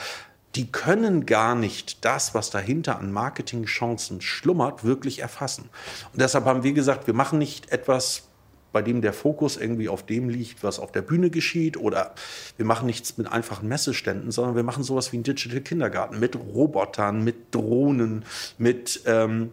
[0.57, 5.69] Die können gar nicht das, was dahinter an Marketingchancen schlummert, wirklich erfassen.
[6.13, 8.25] Und deshalb haben wir gesagt, wir machen nicht etwas,
[8.73, 12.15] bei dem der Fokus irgendwie auf dem liegt, was auf der Bühne geschieht, oder
[12.57, 16.37] wir machen nichts mit einfachen Messeständen, sondern wir machen sowas wie ein Digital Kindergarten mit
[16.37, 18.25] Robotern, mit Drohnen,
[18.59, 19.53] mit ähm,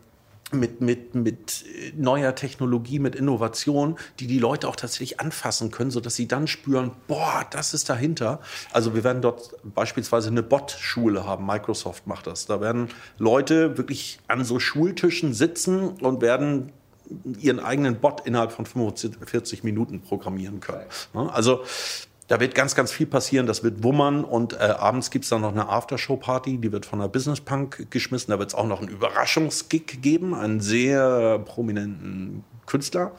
[0.54, 6.16] mit, mit, mit neuer Technologie, mit Innovation, die die Leute auch tatsächlich anfassen können, sodass
[6.16, 8.40] sie dann spüren, boah, das ist dahinter.
[8.72, 12.46] Also wir werden dort beispielsweise eine Bot-Schule haben, Microsoft macht das.
[12.46, 16.72] Da werden Leute wirklich an so Schultischen sitzen und werden
[17.40, 20.86] ihren eigenen Bot innerhalb von 45 Minuten programmieren können.
[21.14, 21.64] Also
[22.32, 23.46] da wird ganz, ganz viel passieren.
[23.46, 27.00] Das wird wummern und äh, abends gibt es dann noch eine Aftershow-Party, die wird von
[27.00, 28.32] der Business Punk geschmissen.
[28.32, 33.12] Da wird es auch noch einen Überraschungsgig geben, einen sehr prominenten Künstler.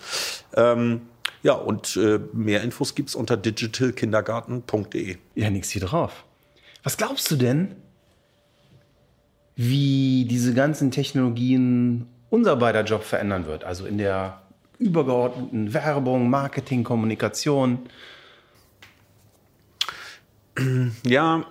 [0.57, 1.03] Ähm,
[1.43, 5.19] ja, und äh, mehr Infos gibt es unter digitalkindergarten.de.
[5.35, 6.25] Ja, nix hier drauf.
[6.83, 7.75] Was glaubst du denn,
[9.57, 13.65] wie diese ganzen Technologien unser beider Job verändern wird?
[13.65, 14.41] Also in der
[14.79, 17.81] übergeordneten Werbung, Marketing, Kommunikation.
[21.05, 21.47] Ja,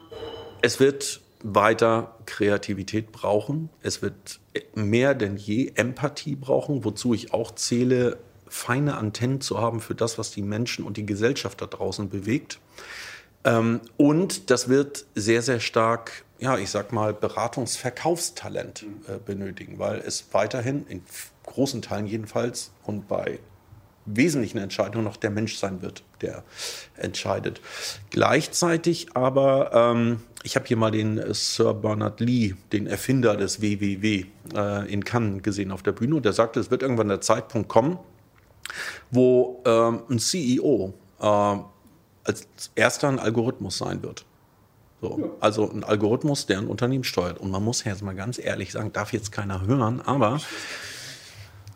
[0.62, 3.70] es wird weiter Kreativität brauchen.
[3.82, 4.40] Es wird
[4.76, 10.18] mehr denn je Empathie brauchen, wozu ich auch zähle, feine Antennen zu haben für das,
[10.18, 12.60] was die Menschen und die Gesellschaft da draußen bewegt.
[13.44, 20.00] Ähm, und das wird sehr, sehr stark, ja, ich sag mal, Beratungsverkaufstalent äh, benötigen, weil
[20.00, 21.02] es weiterhin in
[21.46, 23.40] großen Teilen jedenfalls und bei
[24.06, 26.44] wesentlichen Entscheidung noch der Mensch sein wird, der
[26.96, 27.62] entscheidet.
[28.10, 34.26] Gleichzeitig aber, ähm, ich habe hier mal den Sir Bernard Lee, den Erfinder des WWW,
[34.56, 37.70] äh, in Cannes gesehen auf der Bühne und der sagte, es wird irgendwann der Zeitpunkt
[37.70, 38.00] kommen,
[39.12, 41.58] wo ähm, ein CEO äh,
[42.24, 44.26] als erster ein Algorithmus sein wird.
[45.02, 45.36] So.
[45.40, 47.40] Also ein Algorithmus, der ein Unternehmen steuert.
[47.40, 50.40] Und man muss jetzt mal ganz ehrlich sagen, darf jetzt keiner hören, aber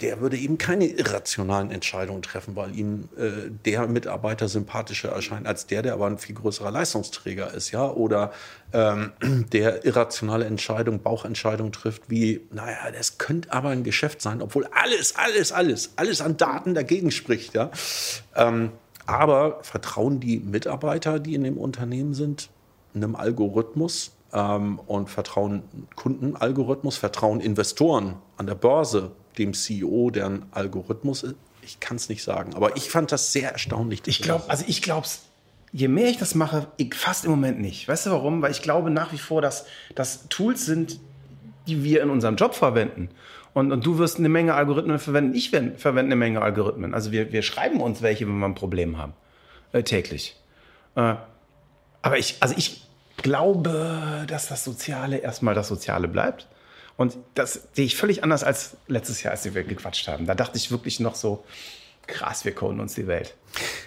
[0.01, 5.67] der würde eben keine irrationalen Entscheidungen treffen, weil ihm äh, der Mitarbeiter sympathischer erscheint als
[5.67, 8.31] der, der aber ein viel größerer Leistungsträger ist, ja, oder
[8.73, 9.11] ähm,
[9.53, 15.15] der irrationale Entscheidungen, Bauchentscheidungen trifft, wie, naja, das könnte aber ein Geschäft sein, obwohl alles,
[15.15, 17.71] alles, alles, alles an Daten dagegen spricht, ja.
[18.35, 18.71] Ähm,
[19.05, 22.49] aber vertrauen die Mitarbeiter, die in dem Unternehmen sind,
[22.95, 25.63] einem Algorithmus ähm, und vertrauen
[25.95, 31.35] Kundenalgorithmus, vertrauen Investoren an der Börse dem CEO, deren Algorithmus ist?
[31.61, 34.01] Ich kann es nicht sagen, aber ich fand das sehr erstaunlich.
[34.05, 35.21] Ich glaube, also ich glaube es,
[35.71, 37.87] je mehr ich das mache, ich, fast im Moment nicht.
[37.87, 38.41] Weißt du warum?
[38.41, 40.99] Weil ich glaube nach wie vor, dass das Tools sind,
[41.67, 43.09] die wir in unserem Job verwenden.
[43.53, 46.93] Und, und du wirst eine Menge Algorithmen verwenden, ich verwende eine Menge Algorithmen.
[46.93, 49.13] Also wir, wir schreiben uns welche, wenn wir ein Problem haben,
[49.71, 50.35] äh, täglich.
[50.95, 51.15] Äh,
[52.01, 52.85] aber ich, also ich
[53.17, 56.47] glaube, dass das Soziale erstmal das Soziale bleibt.
[56.97, 60.25] Und das sehe ich völlig anders als letztes Jahr, als wir gequatscht haben.
[60.25, 61.43] Da dachte ich wirklich noch so,
[62.07, 63.35] krass, wir coden uns die Welt.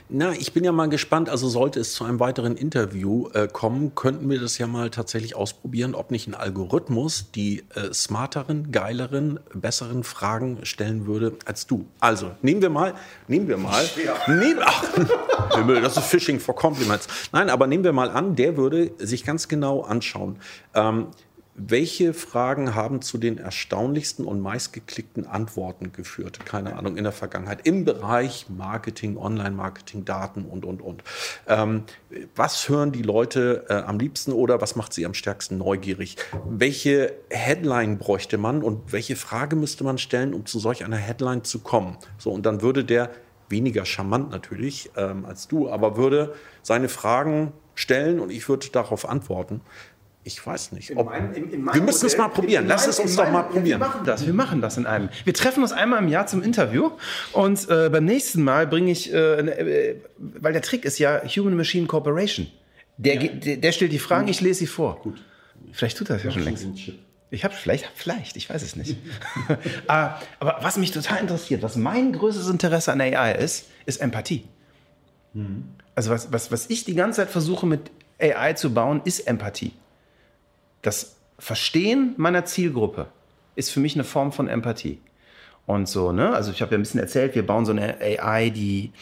[0.09, 1.29] Na, ich bin ja mal gespannt.
[1.29, 5.37] Also sollte es zu einem weiteren Interview äh, kommen, könnten wir das ja mal tatsächlich
[5.37, 11.87] ausprobieren, ob nicht ein Algorithmus die äh, smarteren, geileren, besseren Fragen stellen würde als du.
[12.01, 12.95] Also nehmen wir mal,
[13.27, 13.85] nehmen wir mal,
[14.27, 14.85] nehmen, ach,
[15.83, 17.07] das ist Phishing for Compliments.
[17.33, 20.41] Nein, aber nehmen wir mal an, der würde sich ganz genau anschauen.
[20.75, 21.09] Ähm,
[21.59, 26.47] welche Fragen haben zu den erstaunlichsten und meistgeklickten Antworten geführt?
[26.47, 27.67] Keine Ahnung, in der Vergangenheit.
[27.67, 31.03] Im Bereich Marketing, Online-Marketing, Daten und, und, und.
[31.49, 31.83] Ähm,
[32.37, 36.17] was hören die Leute äh, am liebsten oder was macht sie am stärksten neugierig?
[36.49, 41.43] Welche Headline bräuchte man und welche Frage müsste man stellen, um zu solch einer Headline
[41.43, 41.97] zu kommen?
[42.19, 43.11] So, und dann würde der
[43.49, 49.09] weniger charmant natürlich ähm, als du, aber würde seine Fragen stellen und ich würde darauf
[49.09, 49.61] antworten.
[50.29, 50.95] Ich weiß nicht.
[50.95, 52.67] Ob, mein- in- in wir müssen es mal probieren.
[52.69, 53.65] Lass es uns in doch mal Ja, probieren.
[53.65, 55.09] wir machen das, wir machen das in einem.
[55.25, 56.91] Wir treffen uns einmal im Jahr zum Interview
[57.33, 61.57] und äh, beim nächsten Mal bringe ich, äh, äh, weil der Trick ist ja Human
[61.57, 62.47] Machine Corporation.
[62.99, 65.01] Der, geht- der, der stellt die Fragen, ich lese sie vor.
[65.01, 65.17] Gut.
[65.73, 66.67] Vielleicht tut er das ja schon längst.
[67.31, 68.97] Ich habe vielleicht, vielleicht, ich weiß es nicht.
[69.87, 74.45] Ah, Aber was mich total interessiert, was mein größtes Interesse an AI ist, ist Empathie.
[75.95, 79.73] Also was, was, was ich die ganze Zeit versuche mit AI zu bauen, ist Empathie.
[80.83, 83.07] Das Verstehen meiner Zielgruppe
[83.55, 85.01] ist für mich eine Form von Empathie.
[85.67, 86.31] Und so, ne?
[86.31, 88.93] Also ich habe ja ein bisschen erzählt, wir bauen so eine AI, die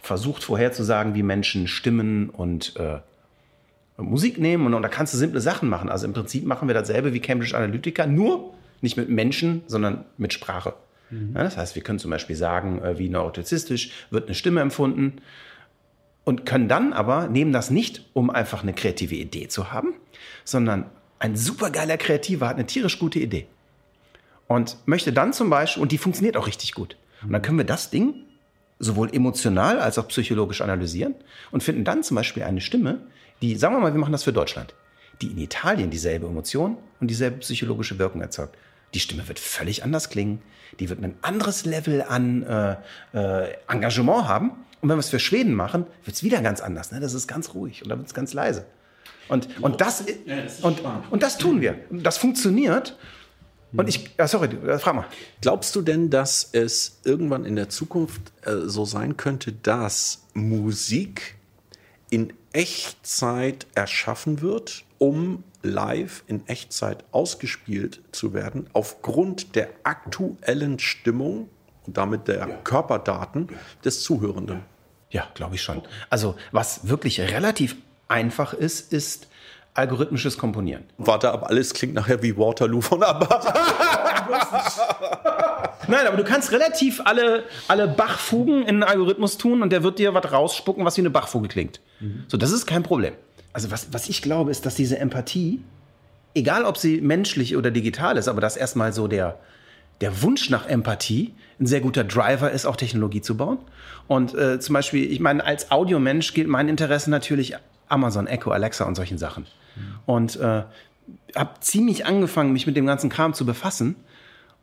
[0.00, 2.98] versucht vorherzusagen, wie Menschen Stimmen und äh,
[3.96, 5.88] Musik nehmen und, und da kannst du simple Sachen machen.
[5.88, 10.32] Also im Prinzip machen wir dasselbe wie Cambridge Analytica, nur nicht mit Menschen, sondern mit
[10.32, 10.74] Sprache.
[11.34, 15.20] Ja, das heißt, wir können zum Beispiel sagen, äh, wie neurotizistisch wird eine Stimme empfunden
[16.24, 19.94] und können dann aber, nehmen das nicht, um einfach eine kreative Idee zu haben,
[20.44, 20.86] sondern
[21.24, 23.46] ein supergeiler Kreativer hat eine tierisch gute Idee
[24.46, 26.98] und möchte dann zum Beispiel, und die funktioniert auch richtig gut.
[27.22, 28.14] Und dann können wir das Ding
[28.78, 31.14] sowohl emotional als auch psychologisch analysieren
[31.50, 33.00] und finden dann zum Beispiel eine Stimme,
[33.40, 34.74] die, sagen wir mal, wir machen das für Deutschland,
[35.22, 38.54] die in Italien dieselbe Emotion und dieselbe psychologische Wirkung erzeugt.
[38.92, 40.42] Die Stimme wird völlig anders klingen,
[40.78, 42.76] die wird ein anderes Level an äh,
[43.14, 44.50] äh, Engagement haben.
[44.82, 46.92] Und wenn wir es für Schweden machen, wird es wieder ganz anders.
[46.92, 47.00] Ne?
[47.00, 48.66] Das ist ganz ruhig und dann wird es ganz leise.
[49.28, 50.04] Und, und, das,
[50.62, 51.76] und, und das tun wir.
[51.90, 52.96] Das funktioniert.
[53.76, 55.06] Und ich, ja, sorry, äh, frag mal.
[55.40, 61.34] Glaubst du denn, dass es irgendwann in der Zukunft äh, so sein könnte, dass Musik
[62.10, 71.48] in Echtzeit erschaffen wird, um live in Echtzeit ausgespielt zu werden, aufgrund der aktuellen Stimmung
[71.86, 73.48] und damit der Körperdaten
[73.84, 74.60] des Zuhörenden?
[75.10, 75.82] Ja, glaube ich schon.
[76.10, 77.76] Also, was wirklich relativ
[78.08, 79.28] einfach ist, ist
[79.74, 80.84] algorithmisches Komponieren.
[80.98, 83.40] Warte, aber alles klingt nachher wie Waterloo von ABBA.
[85.88, 89.98] Nein, aber du kannst relativ alle, alle Bachfugen in einen Algorithmus tun und der wird
[89.98, 91.80] dir was rausspucken, was wie eine Bachfuge klingt.
[92.28, 93.14] So, das ist kein Problem.
[93.52, 95.62] Also, was, was ich glaube, ist, dass diese Empathie,
[96.34, 99.38] egal ob sie menschlich oder digital ist, aber dass erstmal so der,
[100.00, 103.58] der Wunsch nach Empathie ein sehr guter Driver ist, auch Technologie zu bauen.
[104.06, 107.56] Und äh, zum Beispiel, ich meine, als Audiomensch gilt mein Interesse natürlich
[107.88, 109.46] Amazon Echo, Alexa und solchen Sachen.
[110.06, 110.62] Und äh,
[111.34, 113.96] habe ziemlich angefangen, mich mit dem ganzen Kram zu befassen.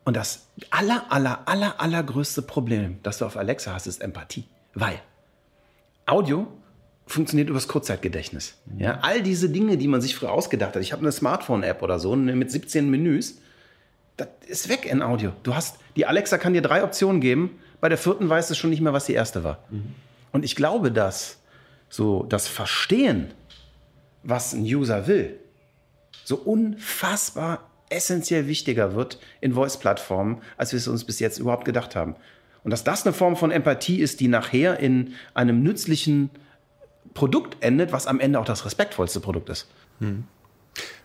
[0.04, 4.46] Und das aller, aller, aller, allergrößte Problem, das du auf Alexa hast, ist Empathie.
[4.74, 5.00] Weil
[6.06, 6.48] Audio
[7.06, 8.56] funktioniert übers Kurzzeitgedächtnis.
[8.78, 10.82] Ja, all diese Dinge, die man sich früher ausgedacht hat.
[10.82, 13.40] Ich habe eine Smartphone-App oder so mit 17 Menüs.
[14.18, 15.34] Das ist weg in Audio.
[15.44, 17.60] Du hast, die Alexa kann dir drei Optionen geben.
[17.80, 19.60] Bei der vierten weißt du schon nicht mehr, was die erste war.
[20.32, 21.41] Und ich glaube, dass
[21.92, 23.32] so das Verstehen,
[24.24, 25.40] was ein User will,
[26.24, 31.96] so unfassbar essentiell wichtiger wird in Voice-Plattformen, als wir es uns bis jetzt überhaupt gedacht
[31.96, 32.16] haben.
[32.64, 36.30] Und dass das eine Form von Empathie ist, die nachher in einem nützlichen
[37.14, 39.68] Produkt endet, was am Ende auch das respektvollste Produkt ist.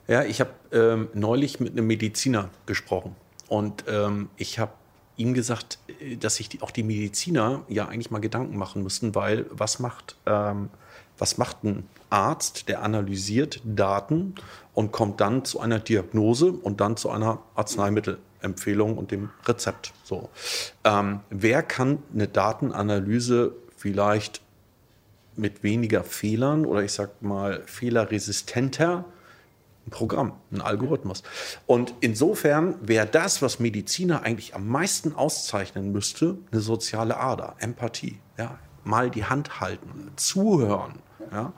[0.07, 3.17] Ja, ich habe ähm, neulich mit einem Mediziner gesprochen
[3.49, 4.73] und ähm, ich habe
[5.17, 9.15] ihm gesagt, äh, dass sich die, auch die Mediziner ja eigentlich mal Gedanken machen müssten,
[9.15, 10.71] weil was macht, ähm,
[11.19, 14.35] was macht ein Arzt, der analysiert Daten
[14.75, 19.93] und kommt dann zu einer Diagnose und dann zu einer Arzneimittelempfehlung und dem Rezept.
[20.05, 20.29] So,
[20.85, 24.41] ähm, wer kann eine Datenanalyse vielleicht
[25.35, 29.05] mit weniger Fehlern oder ich sag mal fehlerresistenter
[29.87, 31.23] ein Programm, ein Algorithmus.
[31.67, 38.19] Und insofern wäre das, was Mediziner eigentlich am meisten auszeichnen müsste, eine soziale Ader, Empathie.
[38.37, 38.59] Ja?
[38.85, 41.06] Mal die Hand halten, zuhören.
[41.33, 41.53] Ja?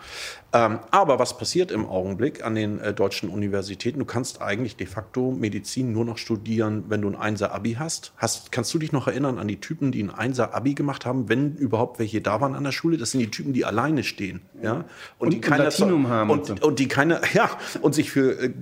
[0.53, 3.99] Ähm, aber was passiert im Augenblick an den äh, deutschen Universitäten?
[3.99, 8.13] Du kannst eigentlich de facto Medizin nur noch studieren, wenn du ein Einser-Abi hast.
[8.17, 8.51] hast.
[8.51, 11.99] Kannst du dich noch erinnern an die Typen, die ein Einser-Abi gemacht haben, wenn überhaupt
[11.99, 12.97] welche da waren an der Schule?
[12.97, 14.41] Das sind die Typen, die alleine stehen.
[14.63, 14.87] Ja?
[15.19, 16.67] Und ein Latinum haben und Und, so.
[16.67, 17.51] und die keine, ja,
[17.83, 18.53] und sich für äh,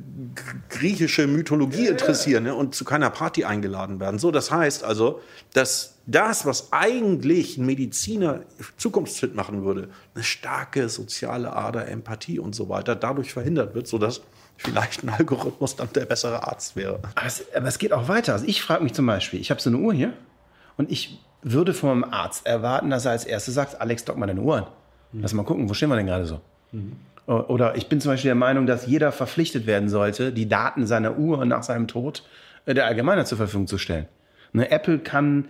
[0.69, 4.19] griechische Mythologie interessieren ne, und zu keiner Party eingeladen werden.
[4.19, 5.21] So, das heißt also,
[5.53, 8.41] dass das, was eigentlich ein Mediziner
[8.77, 14.23] zukunftsfit machen würde, eine starke soziale Ader, Empathie und so weiter, dadurch verhindert wird, sodass
[14.57, 17.01] vielleicht ein Algorithmus dann der bessere Arzt wäre.
[17.15, 18.35] Aber es, aber es geht auch weiter.
[18.35, 20.13] Also ich frage mich zum Beispiel, ich habe so eine Uhr hier
[20.77, 24.41] und ich würde vom Arzt erwarten, dass er als erstes sagt, Alex, dock mal deine
[24.41, 24.67] Uhr an.
[25.13, 26.41] Lass mal gucken, wo stehen wir denn gerade so?
[27.27, 31.19] Oder ich bin zum Beispiel der Meinung, dass jeder verpflichtet werden sollte, die Daten seiner
[31.19, 32.23] Uhr nach seinem Tod
[32.67, 34.07] äh, der Allgemeinheit zur Verfügung zu stellen.
[34.53, 35.49] Ne, Apple kann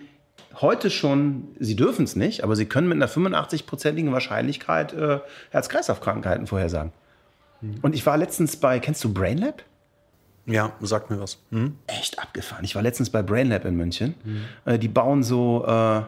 [0.61, 6.47] heute schon, sie dürfen es nicht, aber sie können mit einer 85-prozentigen Wahrscheinlichkeit äh, Herz-Kreislauf-Krankheiten
[6.47, 6.93] vorhersagen.
[7.61, 7.77] Mhm.
[7.83, 9.63] Und ich war letztens bei, kennst du BrainLab?
[10.47, 11.39] Ja, sag mir was.
[11.51, 11.77] Mhm.
[11.87, 12.65] Echt abgefahren.
[12.65, 14.15] Ich war letztens bei BrainLab in München.
[14.25, 14.45] Mhm.
[14.65, 16.03] Äh, die bauen so, äh,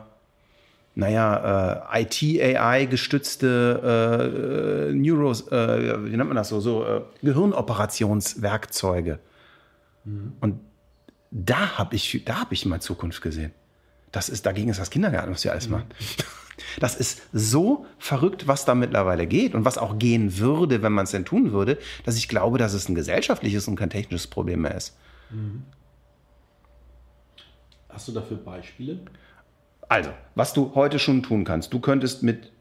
[0.95, 9.19] naja, äh, IT-AI-gestützte äh, Neuros, äh, wie nennt man das so, so äh, Gehirnoperationswerkzeuge.
[10.05, 10.33] Mhm.
[10.41, 10.61] Und
[11.31, 13.53] da habe ich, da hab ich mal Zukunft gesehen.
[14.13, 15.73] Das ist, dagegen ist das Kindergarten, was wir alles mhm.
[15.73, 15.89] machen.
[16.81, 21.05] Das ist so verrückt, was da mittlerweile geht und was auch gehen würde, wenn man
[21.05, 24.63] es denn tun würde, dass ich glaube, dass es ein gesellschaftliches und kein technisches Problem
[24.63, 24.97] mehr ist.
[25.31, 25.63] Mhm.
[27.89, 29.01] Hast du dafür Beispiele?
[29.89, 32.53] Also, was du heute schon tun kannst, du könntest mit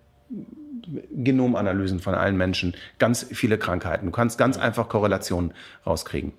[1.11, 5.53] Genomanalysen von allen Menschen ganz viele Krankheiten, du kannst ganz einfach Korrelationen
[5.85, 6.33] rauskriegen.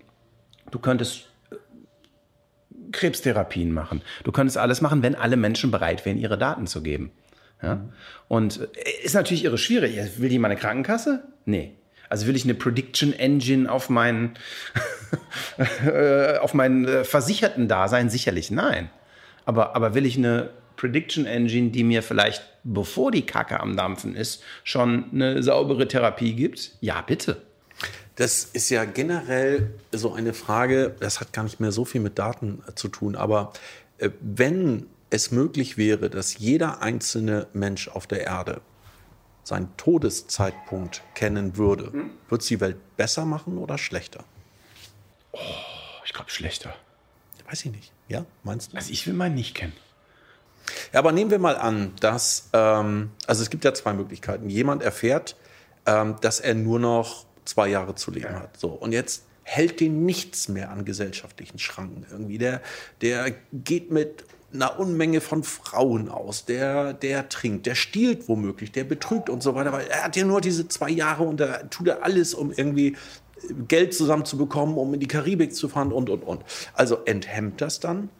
[0.71, 1.28] Du könntest
[2.93, 4.03] Krebstherapien machen.
[4.25, 7.11] Du könntest alles machen, wenn alle Menschen bereit wären, ihre Daten zu geben.
[7.63, 7.81] Ja?
[8.29, 9.99] Und äh, ist natürlich irre schwierig.
[10.19, 11.25] Will die meine Krankenkasse?
[11.45, 11.73] Nee.
[12.09, 14.35] Also will ich eine Prediction Engine auf meinen,
[15.85, 18.11] äh, auf meinen äh, versicherten Dasein?
[18.11, 18.91] Sicherlich nein.
[19.45, 24.15] Aber, aber will ich eine Prediction Engine, die mir vielleicht, bevor die Kacke am Dampfen
[24.15, 26.73] ist, schon eine saubere Therapie gibt?
[26.81, 27.43] Ja, bitte.
[28.19, 32.19] Das ist ja generell so eine Frage, das hat gar nicht mehr so viel mit
[32.19, 33.53] Daten zu tun, aber
[33.99, 38.61] äh, wenn es möglich wäre, dass jeder einzelne Mensch auf der Erde
[39.45, 42.11] seinen Todeszeitpunkt kennen würde, mhm.
[42.29, 44.25] würde es die Welt besser machen oder schlechter?
[45.31, 45.39] Oh,
[46.05, 46.75] ich glaube schlechter.
[47.49, 47.93] Weiß ich nicht.
[48.09, 48.77] Ja, meinst du?
[48.77, 49.75] Also ich will meinen nicht kennen.
[50.93, 54.51] Ja, aber nehmen wir mal an, dass, ähm, also es gibt ja zwei Möglichkeiten.
[54.51, 55.37] Jemand erfährt,
[55.87, 58.41] ähm, dass er nur noch zwei Jahre zu leben ja.
[58.41, 58.57] hat.
[58.59, 58.69] So.
[58.69, 62.39] Und jetzt hält den nichts mehr an gesellschaftlichen Schranken irgendwie.
[62.39, 62.61] Der,
[63.01, 68.85] der geht mit einer Unmenge von Frauen aus, der, der trinkt, der stiehlt womöglich, der
[68.85, 71.89] betrügt und so weiter, weil er hat ja nur diese zwei Jahre und da tut
[71.89, 72.97] er alles, um irgendwie
[73.69, 76.43] Geld zusammenzubekommen, um in die Karibik zu fahren und, und, und.
[76.75, 78.11] Also enthemmt das dann?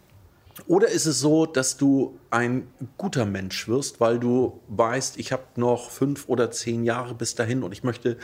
[0.67, 5.45] Oder ist es so, dass du ein guter Mensch wirst, weil du weißt, ich habe
[5.57, 8.19] noch fünf oder zehn Jahre bis dahin und ich möchte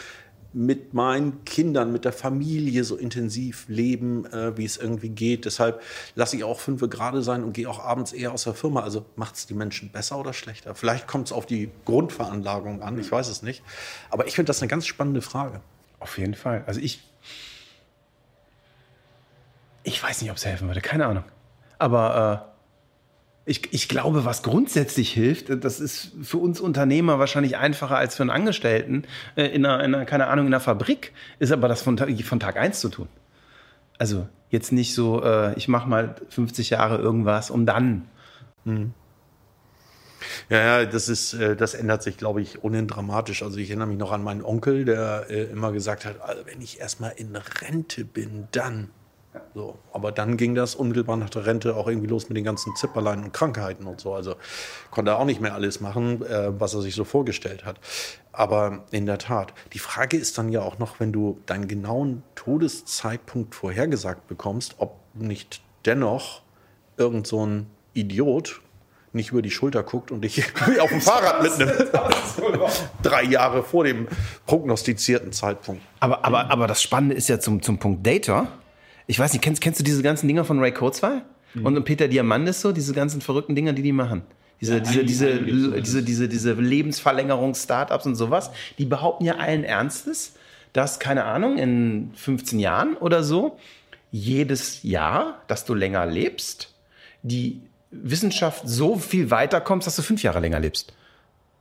[0.55, 5.45] mit meinen Kindern, mit der Familie so intensiv leben, äh, wie es irgendwie geht.
[5.45, 5.83] Deshalb
[6.15, 8.83] lasse ich auch fünf gerade sein und gehe auch abends eher aus der Firma.
[8.83, 10.75] Also macht es die Menschen besser oder schlechter?
[10.75, 13.63] Vielleicht kommt es auf die Grundveranlagung an, ich weiß es nicht.
[14.11, 15.61] Aber ich finde das eine ganz spannende Frage.
[15.99, 16.63] Auf jeden Fall.
[16.67, 17.03] Also ich,
[19.83, 21.25] ich weiß nicht, ob es helfen würde, keine Ahnung.
[21.79, 22.54] Aber äh
[23.47, 28.23] ich, ich glaube, was grundsätzlich hilft, das ist für uns Unternehmer wahrscheinlich einfacher als für
[28.23, 29.05] einen Angestellten
[29.37, 32.41] äh, in einer, in einer keine Ahnung, in einer Fabrik, ist aber das von, von
[32.41, 33.09] Tag eins zu tun.
[33.99, 38.09] Also jetzt nicht so, äh, ich mache mal 50 Jahre irgendwas, um dann.
[38.65, 38.95] Mhm.
[40.49, 43.43] Ja, ja, das ist, äh, das ändert sich, glaube ich, ohnehin dramatisch.
[43.43, 46.63] Also ich erinnere mich noch an meinen Onkel, der äh, immer gesagt hat, also wenn
[46.63, 48.91] ich erstmal in Rente bin, dann.
[49.55, 52.75] So, aber dann ging das unmittelbar nach der Rente auch irgendwie los mit den ganzen
[52.77, 54.15] Zipperlein und Krankheiten und so.
[54.15, 54.37] Also
[54.91, 57.81] konnte er auch nicht mehr alles machen, äh, was er sich so vorgestellt hat.
[58.33, 62.23] Aber in der Tat, die Frage ist dann ja auch noch, wenn du deinen genauen
[62.35, 66.43] Todeszeitpunkt vorhergesagt bekommst, ob nicht dennoch
[66.97, 68.61] irgend so ein Idiot
[69.13, 70.45] nicht über die Schulter guckt und dich
[70.81, 71.73] auf dem Fahrrad mitnimmt.
[73.03, 74.09] Drei Jahre vor dem
[74.47, 75.83] prognostizierten Zeitpunkt.
[76.01, 78.49] Aber, aber, aber das Spannende ist ja zum, zum Punkt Data
[79.07, 81.23] ich weiß nicht, kennst, kennst du diese ganzen Dinger von Ray Kurzweil?
[81.55, 81.67] Mhm.
[81.67, 84.23] Und Peter Diamandis so, diese ganzen verrückten Dinger, die die machen?
[84.61, 85.41] Diese, ja, diese, diese,
[85.81, 90.35] diese, diese, diese Lebensverlängerungs-Startups und sowas, die behaupten ja allen Ernstes,
[90.73, 93.59] dass, keine Ahnung, in 15 Jahren oder so,
[94.11, 96.73] jedes Jahr, dass du länger lebst,
[97.23, 100.93] die Wissenschaft so viel weiterkommt, dass du fünf Jahre länger lebst.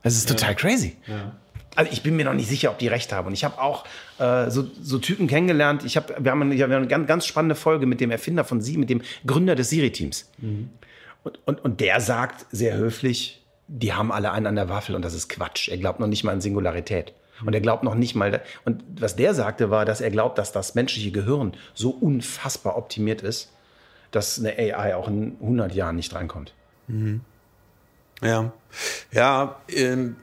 [0.02, 0.96] Das ist total crazy.
[1.06, 1.32] Ja
[1.76, 3.28] also ich bin mir noch nicht sicher, ob die recht haben.
[3.28, 3.84] Und ich habe auch
[4.18, 5.84] äh, so, so Typen kennengelernt.
[5.84, 8.44] Ich hab, wir, haben eine, wir haben eine ganz, ganz spannende Folge mit dem Erfinder
[8.44, 10.30] von Sie, mit dem Gründer des Siri-Teams.
[10.38, 10.70] Mhm.
[11.24, 15.02] Und, und, und der sagt sehr höflich, die haben alle einen an der Waffel und
[15.02, 15.68] das ist Quatsch.
[15.68, 17.14] Er glaubt noch nicht mal an Singularität.
[17.44, 20.52] Und er glaubt noch nicht mal, und was der sagte, war, dass er glaubt, dass
[20.52, 23.50] das menschliche Gehirn so unfassbar optimiert ist,
[24.12, 26.54] dass eine AI auch in 100 Jahren nicht reinkommt.
[26.86, 27.22] Mhm.
[28.22, 28.52] Ja,
[29.10, 30.16] ja, ähm,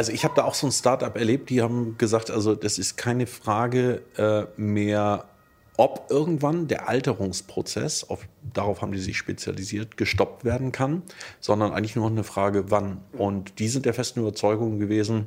[0.00, 2.96] also ich habe da auch so ein Startup erlebt, die haben gesagt, also das ist
[2.96, 5.26] keine Frage äh, mehr,
[5.76, 11.02] ob irgendwann der Alterungsprozess, auf, darauf haben die sich spezialisiert, gestoppt werden kann,
[11.38, 13.02] sondern eigentlich nur eine Frage, wann.
[13.12, 15.26] Und die sind der festen Überzeugung gewesen,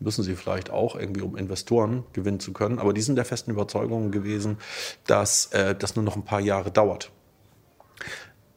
[0.00, 3.52] müssen sie vielleicht auch irgendwie, um Investoren gewinnen zu können, aber die sind der festen
[3.52, 4.58] Überzeugung gewesen,
[5.06, 7.10] dass äh, das nur noch ein paar Jahre dauert.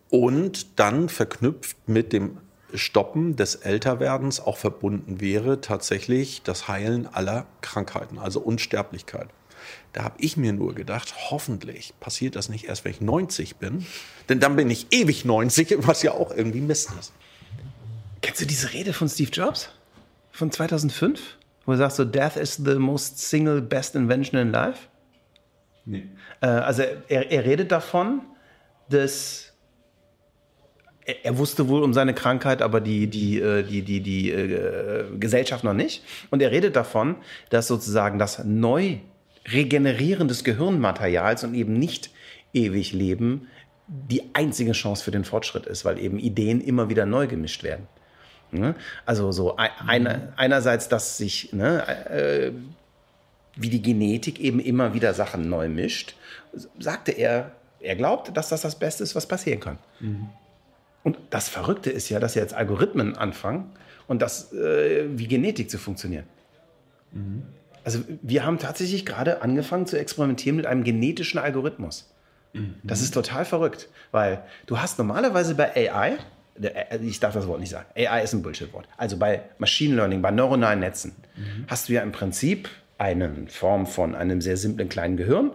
[0.10, 2.40] Und dann verknüpft mit dem
[2.74, 9.28] Stoppen des Älterwerdens auch verbunden wäre tatsächlich das Heilen aller Krankheiten, also Unsterblichkeit.
[9.94, 13.86] Da habe ich mir nur gedacht, hoffentlich passiert das nicht erst, wenn ich 90 bin,
[14.28, 17.14] denn dann bin ich ewig 90, was ja auch irgendwie Mist ist.
[18.22, 19.70] Kennst du diese Rede von Steve Jobs
[20.32, 21.20] von 2005,
[21.66, 24.88] wo er sagt so Death is the most single best invention in life?
[25.86, 26.10] Nee.
[26.42, 28.22] Äh, also er, er redet davon,
[28.90, 29.53] dass
[31.06, 35.64] er wusste wohl um seine Krankheit, aber die, die, äh, die, die, die äh, Gesellschaft
[35.64, 36.04] noch nicht.
[36.30, 37.16] Und er redet davon,
[37.50, 38.98] dass sozusagen das neu
[39.52, 42.12] Regenerieren des Gehirnmaterials und eben nicht
[42.54, 43.48] ewig leben
[43.88, 47.88] die einzige Chance für den Fortschritt ist, weil eben Ideen immer wieder neu gemischt werden.
[48.52, 48.76] Ne?
[49.06, 52.52] Also so ein, einerseits, dass sich ne, äh,
[53.56, 56.16] wie die Genetik eben immer wieder Sachen neu mischt,
[56.80, 57.52] sagte er,
[57.82, 59.78] er glaubt, dass das das Beste ist, was passieren kann.
[60.00, 60.30] Mhm.
[61.04, 63.72] Und das Verrückte ist ja, dass jetzt Algorithmen anfangen
[64.08, 66.26] und das äh, wie Genetik zu funktionieren.
[67.12, 67.44] Mhm.
[67.84, 72.10] Also wir haben tatsächlich gerade angefangen zu experimentieren mit einem genetischen Algorithmus.
[72.54, 72.76] Mhm.
[72.84, 76.18] Das ist total verrückt, weil du hast normalerweise bei AI,
[76.62, 78.88] äh, ich darf das Wort nicht sagen, AI ist ein Bullshit-Wort.
[78.96, 81.66] Also bei Machine Learning, bei neuronalen Netzen, mhm.
[81.68, 85.52] hast du ja im Prinzip eine Form von einem sehr simplen kleinen Gehirn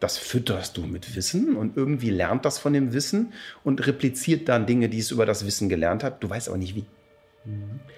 [0.00, 3.32] das fütterst du mit Wissen und irgendwie lernt das von dem Wissen
[3.64, 6.22] und repliziert dann Dinge, die es über das Wissen gelernt hat.
[6.22, 6.84] Du weißt aber nicht wie.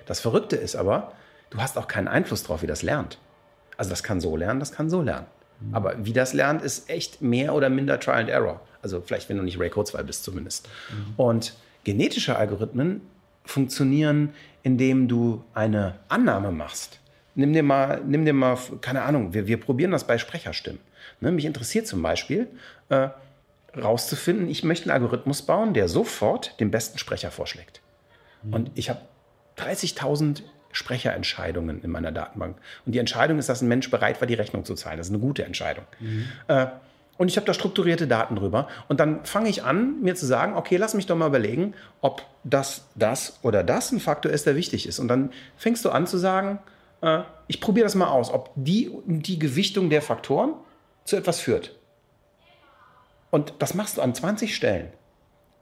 [0.06, 1.12] Das Verrückte ist aber,
[1.50, 3.18] du hast auch keinen Einfluss darauf, wie das lernt.
[3.76, 5.26] Also das kann so lernen, das kann so lernen.
[5.72, 8.60] Aber wie das lernt, ist echt mehr oder minder Trial and Error.
[8.80, 10.68] Also vielleicht, wenn du nicht Ray Kurzweil bist zumindest.
[10.90, 11.14] Mhm.
[11.16, 13.00] Und genetische Algorithmen
[13.44, 17.00] funktionieren, indem du eine Annahme machst.
[17.34, 20.80] Nimm dir mal, nimm dir mal keine Ahnung, wir, wir probieren das bei Sprecherstimmen.
[21.20, 22.48] Ne, mich interessiert zum Beispiel,
[22.90, 23.08] äh,
[23.76, 27.80] rauszufinden, ich möchte einen Algorithmus bauen, der sofort den besten Sprecher vorschlägt.
[28.42, 28.54] Mhm.
[28.54, 29.00] Und ich habe
[29.58, 30.42] 30.000
[30.72, 32.56] Sprecherentscheidungen in meiner Datenbank.
[32.86, 34.98] Und die Entscheidung ist, dass ein Mensch bereit war, die Rechnung zu zahlen.
[34.98, 35.84] Das ist eine gute Entscheidung.
[35.98, 36.28] Mhm.
[36.46, 36.66] Äh,
[37.16, 38.68] und ich habe da strukturierte Daten drüber.
[38.86, 42.22] Und dann fange ich an, mir zu sagen, okay, lass mich doch mal überlegen, ob
[42.44, 45.00] das, das oder das ein Faktor ist, der wichtig ist.
[45.00, 46.60] Und dann fängst du an zu sagen,
[47.00, 50.52] äh, ich probiere das mal aus, ob die, die Gewichtung der Faktoren
[51.08, 51.74] zu etwas führt.
[53.30, 54.88] Und das machst du an 20 Stellen.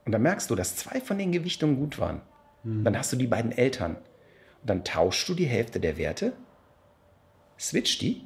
[0.05, 2.21] Und dann merkst du, dass zwei von den Gewichtungen gut waren.
[2.63, 2.85] Mhm.
[2.85, 3.97] Dann hast du die beiden Eltern.
[3.97, 6.33] Und dann tauschst du die Hälfte der Werte,
[7.59, 8.23] switch die,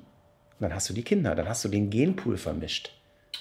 [0.58, 1.34] und dann hast du die Kinder.
[1.34, 2.92] Dann hast du den Genpool vermischt.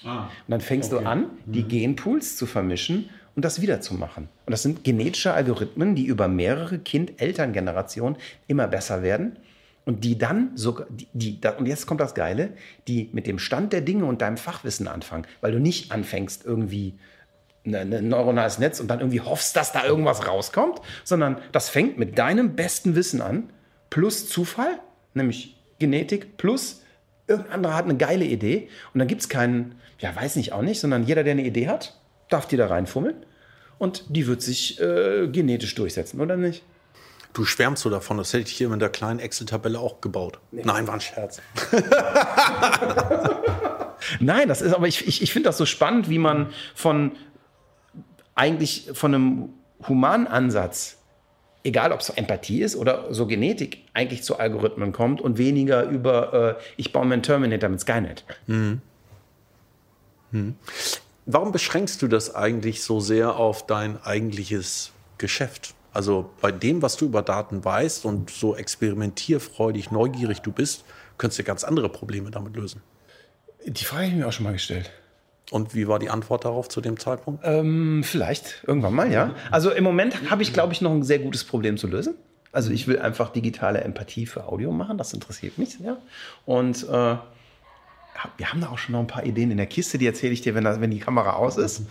[0.05, 1.03] Ah, und dann fängst okay.
[1.03, 1.67] du an, die mhm.
[1.67, 4.29] Genpools zu vermischen und das wiederzumachen.
[4.45, 8.17] Und das sind genetische Algorithmen, die über mehrere Kind-Eltern-Generationen
[8.47, 9.37] immer besser werden
[9.89, 12.51] und die dann sogar, die, die, und jetzt kommt das Geile,
[12.87, 16.99] die mit dem Stand der Dinge und deinem Fachwissen anfangen, weil du nicht anfängst irgendwie
[17.65, 21.69] ein ne, ne neuronales Netz und dann irgendwie hoffst, dass da irgendwas rauskommt, sondern das
[21.69, 23.49] fängt mit deinem besten Wissen an,
[23.89, 24.79] plus Zufall,
[25.15, 26.83] nämlich Genetik, plus
[27.25, 30.61] irgendein anderer hat eine geile Idee und dann gibt es keinen, ja weiß nicht auch
[30.61, 33.15] nicht, sondern jeder, der eine Idee hat, darf die da reinfummeln
[33.79, 36.63] und die wird sich äh, genetisch durchsetzen, oder nicht?
[37.33, 40.39] Du schwärmst so davon, das hätte ich hier mit der kleinen Excel-Tabelle auch gebaut.
[40.51, 40.63] Nee.
[40.65, 41.41] Nein, war ein Scherz.
[44.19, 47.11] Nein, das ist aber, ich, ich, ich finde das so spannend, wie man von
[48.35, 49.49] eigentlich von einem
[49.87, 50.97] humanen Ansatz,
[51.63, 55.83] egal ob es so Empathie ist oder so Genetik, eigentlich zu Algorithmen kommt und weniger
[55.83, 58.23] über, äh, ich baue mir einen Terminator mit Skynet.
[58.47, 58.81] Hm.
[60.31, 60.55] Hm.
[61.25, 65.75] Warum beschränkst du das eigentlich so sehr auf dein eigentliches Geschäft?
[65.93, 70.85] Also bei dem, was du über Daten weißt und so experimentierfreudig, neugierig du bist,
[71.17, 72.81] könntest du ganz andere Probleme damit lösen.
[73.65, 74.91] Die Frage habe ich mir auch schon mal gestellt.
[75.51, 77.41] Und wie war die Antwort darauf zu dem Zeitpunkt?
[77.43, 79.33] Ähm, vielleicht irgendwann mal, ja.
[79.49, 82.15] Also im Moment habe ich, glaube ich, noch ein sehr gutes Problem zu lösen.
[82.51, 85.97] Also ich will einfach digitale Empathie für Audio machen, das interessiert mich sehr.
[86.45, 86.87] Und äh,
[88.37, 90.41] wir haben da auch schon noch ein paar Ideen in der Kiste, die erzähle ich
[90.41, 91.83] dir, wenn, das, wenn die Kamera aus ist.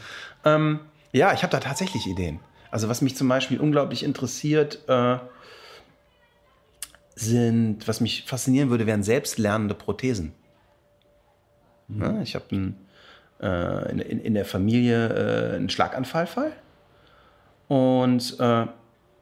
[0.44, 0.80] Ähm,
[1.12, 2.40] ja, ich habe da tatsächlich Ideen.
[2.70, 5.18] Also was mich zum Beispiel unglaublich interessiert, äh,
[7.14, 10.32] sind, was mich faszinieren würde, wären selbstlernende Prothesen.
[11.88, 12.02] Mhm.
[12.02, 12.74] Ja, ich habe
[13.40, 16.52] äh, in, in, in, der Familie äh, einen Schlaganfallfall
[17.66, 18.66] und äh,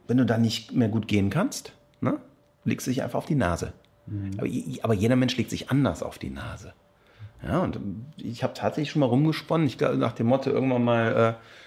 [0.08, 2.18] wenn du dann nicht mehr gut gehen kannst, ne,
[2.64, 3.72] legst du dich einfach auf die Nase.
[4.06, 4.32] Mhm.
[4.38, 4.48] Aber,
[4.82, 6.74] aber, jeder Mensch legt sich anders auf die Nase.
[7.42, 7.78] Ja, und
[8.16, 11.65] ich habe tatsächlich schon mal rumgesponnen, ich glaube nach dem Motto irgendwann mal äh,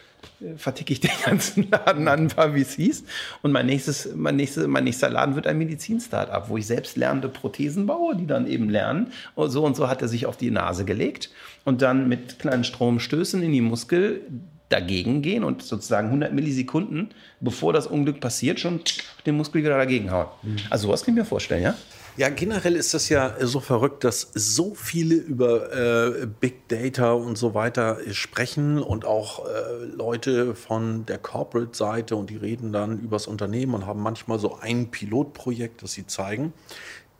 [0.57, 3.03] verticke ich den ganzen Laden an ein paar VCs.
[3.41, 7.29] Und mein, nächstes, mein, nächstes, mein nächster Laden wird ein Medizin-Startup, wo ich selbst lernende
[7.29, 9.11] Prothesen baue, die dann eben lernen.
[9.35, 11.29] Und so und so hat er sich auf die Nase gelegt
[11.65, 14.21] und dann mit kleinen Stromstößen in die Muskel
[14.69, 17.09] dagegen gehen und sozusagen 100 Millisekunden,
[17.39, 18.81] bevor das Unglück passiert, schon
[19.25, 20.27] den Muskel wieder dagegen hauen.
[20.69, 21.75] Also sowas kann ich mir vorstellen, ja?
[22.17, 27.37] Ja, generell ist das ja so verrückt, dass so viele über äh, Big Data und
[27.37, 33.27] so weiter sprechen und auch äh, Leute von der Corporate-Seite und die reden dann übers
[33.27, 36.53] Unternehmen und haben manchmal so ein Pilotprojekt, das sie zeigen.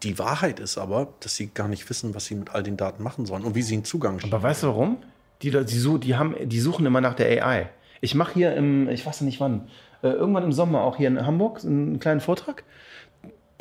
[0.03, 3.03] Die Wahrheit ist aber, dass sie gar nicht wissen, was sie mit all den Daten
[3.03, 4.97] machen sollen und wie sie einen Zugang Aber weißt du warum?
[5.41, 7.69] Die, die, die, haben, die suchen immer nach der AI.
[8.01, 9.69] Ich mache hier im, ich weiß nicht wann,
[10.03, 12.63] äh, irgendwann im Sommer auch hier in Hamburg einen kleinen Vortrag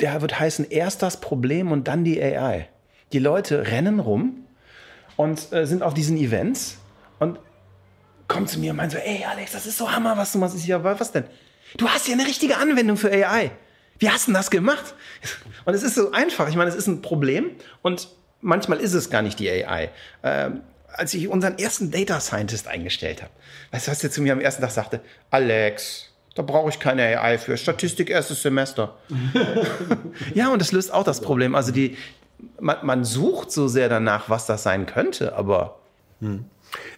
[0.00, 2.68] der wird heißen, erst das Problem und dann die AI.
[3.12, 4.46] Die Leute rennen rum
[5.16, 6.78] und äh, sind auf diesen Events
[7.18, 7.38] und
[8.28, 10.56] kommen zu mir und meinen so, ey Alex, das ist so Hammer, was du machst.
[10.56, 11.24] Ich ja, was denn?
[11.76, 13.50] Du hast ja eine richtige Anwendung für AI.
[13.98, 14.94] Wie hast du das gemacht?
[15.64, 16.48] Und es ist so einfach.
[16.48, 17.50] Ich meine, es ist ein Problem
[17.82, 18.08] und
[18.40, 19.90] manchmal ist es gar nicht die AI.
[20.22, 20.60] Ähm,
[20.92, 23.32] als ich unseren ersten Data Scientist eingestellt habe,
[23.72, 25.00] weißt du, was der zu mir am ersten Tag sagte?
[25.30, 27.56] Alex, da brauche ich keine AI für.
[27.56, 28.94] Statistik erstes Semester.
[30.34, 31.56] ja, und das löst auch das Problem.
[31.56, 31.96] Also die,
[32.60, 35.80] man, man, sucht so sehr danach, was das sein könnte, aber.
[36.20, 36.44] Hm.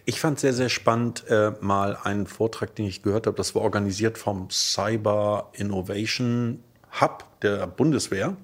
[0.05, 3.37] Ich fand sehr, sehr spannend äh, mal einen Vortrag, den ich gehört habe.
[3.37, 6.61] Das war organisiert vom Cyber Innovation
[6.99, 8.35] Hub der Bundeswehr.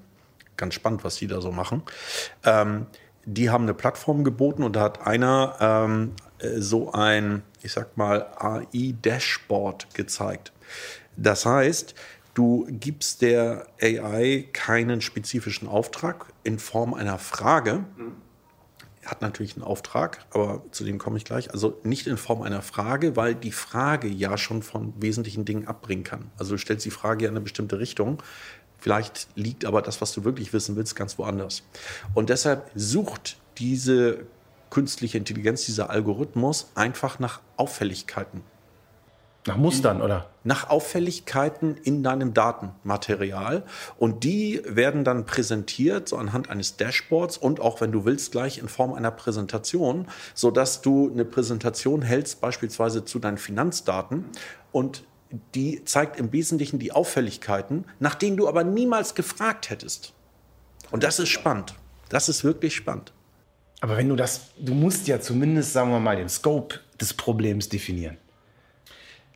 [0.56, 1.84] Ganz spannend, was die da so machen.
[2.46, 2.88] Ähm,
[3.26, 7.98] die haben eine Plattform geboten und da hat einer ähm, äh, so ein, ich sag
[7.98, 10.54] mal, AI-Dashboard gezeigt.
[11.16, 11.96] Das heißt,
[12.34, 17.86] du gibst der AI keinen spezifischen Auftrag in Form einer Frage.
[19.06, 21.52] Hat natürlich einen Auftrag, aber zu dem komme ich gleich.
[21.52, 26.04] Also nicht in Form einer Frage, weil die Frage ja schon von wesentlichen Dingen abbringen
[26.04, 26.30] kann.
[26.38, 28.22] Also du stellst die Frage ja in eine bestimmte Richtung.
[28.80, 31.64] Vielleicht liegt aber das, was du wirklich wissen willst, ganz woanders.
[32.14, 34.28] Und deshalb sucht diese
[34.70, 38.44] künstliche Intelligenz, dieser Algorithmus einfach nach Auffälligkeiten.
[39.48, 40.30] Nach Mustern, oder?
[40.44, 43.64] Nach Auffälligkeiten in deinem Datenmaterial.
[43.98, 48.58] Und die werden dann präsentiert, so anhand eines Dashboards und auch, wenn du willst, gleich
[48.58, 54.26] in Form einer Präsentation, sodass du eine Präsentation hältst, beispielsweise zu deinen Finanzdaten.
[54.74, 55.06] Und
[55.56, 60.14] die zeigt im Wesentlichen die Auffälligkeiten, nach denen du aber niemals gefragt hättest.
[60.92, 61.76] Und das ist spannend.
[62.10, 63.14] Das ist wirklich spannend.
[63.80, 67.70] Aber wenn du das, du musst ja zumindest, sagen wir mal, den Scope des Problems
[67.70, 68.18] definieren.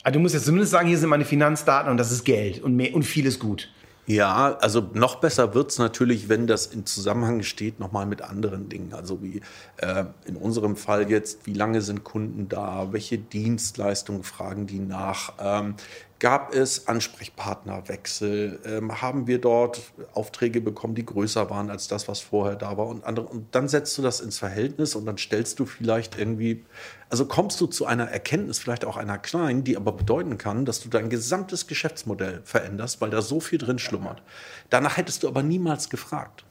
[0.03, 2.75] Also du musst jetzt zumindest sagen, hier sind meine Finanzdaten und das ist Geld und,
[2.75, 3.69] mehr, und vieles gut.
[4.07, 8.67] Ja, also noch besser wird es natürlich, wenn das in Zusammenhang steht, nochmal mit anderen
[8.67, 8.93] Dingen.
[8.93, 9.41] Also wie
[9.77, 15.33] äh, in unserem Fall jetzt, wie lange sind Kunden da, welche Dienstleistungen fragen die nach,
[15.39, 15.75] ähm,
[16.21, 18.59] Gab es Ansprechpartnerwechsel?
[18.63, 19.81] Ähm, haben wir dort
[20.13, 22.85] Aufträge bekommen, die größer waren als das, was vorher da war?
[22.85, 26.63] Und, andere, und dann setzt du das ins Verhältnis und dann stellst du vielleicht irgendwie,
[27.09, 30.79] also kommst du zu einer Erkenntnis, vielleicht auch einer kleinen, die aber bedeuten kann, dass
[30.79, 34.21] du dein gesamtes Geschäftsmodell veränderst, weil da so viel drin schlummert.
[34.69, 36.43] Danach hättest du aber niemals gefragt.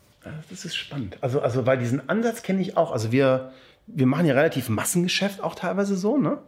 [0.50, 1.16] Das ist spannend.
[1.20, 2.90] Also, also weil diesen Ansatz kenne ich auch.
[2.90, 3.52] Also wir,
[3.86, 6.38] wir machen ja relativ Massengeschäft auch teilweise so, ne?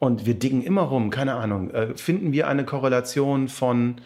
[0.00, 3.96] Und wir dingen immer rum, keine Ahnung, äh, finden wir eine Korrelation von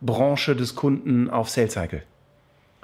[0.00, 2.04] Branche des Kunden auf Sales Cycle?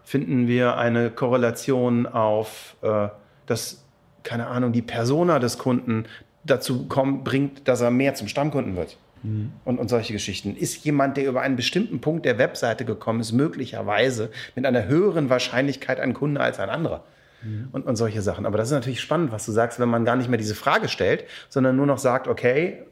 [0.03, 3.09] Finden wir eine Korrelation auf äh,
[3.47, 3.85] das,
[4.25, 6.07] keine Ahnung, die Persona des Kunden
[6.43, 8.99] dazu kommt, bringt, dass er mehr zum Stammkunden wird?
[9.23, 9.53] Mhm.
[9.65, 10.57] Und, und solche Geschichten.
[10.57, 15.31] Ist jemand, der über einen bestimmten Punkt der Webseite gekommen ist, möglicherweise mit einer höheren
[15.31, 17.05] Wahrscheinlichkeit ein Kunde als ein anderer?
[17.47, 17.69] Mhm.
[17.73, 18.47] und, und solche Sachen.
[18.47, 20.89] Aber das ist natürlich spannend, was du sagst, wenn man gar nicht mehr diese Frage
[20.89, 22.83] stellt, sondern nur noch sagt, okay,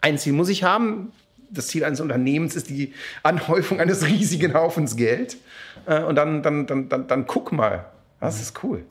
[0.00, 1.12] ein Ziel muss ich haben.
[1.50, 2.92] Das Ziel eines Unternehmens ist die
[3.22, 5.36] Anhäufung eines riesigen Haufens Geld.
[5.86, 7.86] Äh, und dann, dann, dann, dann, dann guck mal.
[8.20, 8.84] Das ist cool.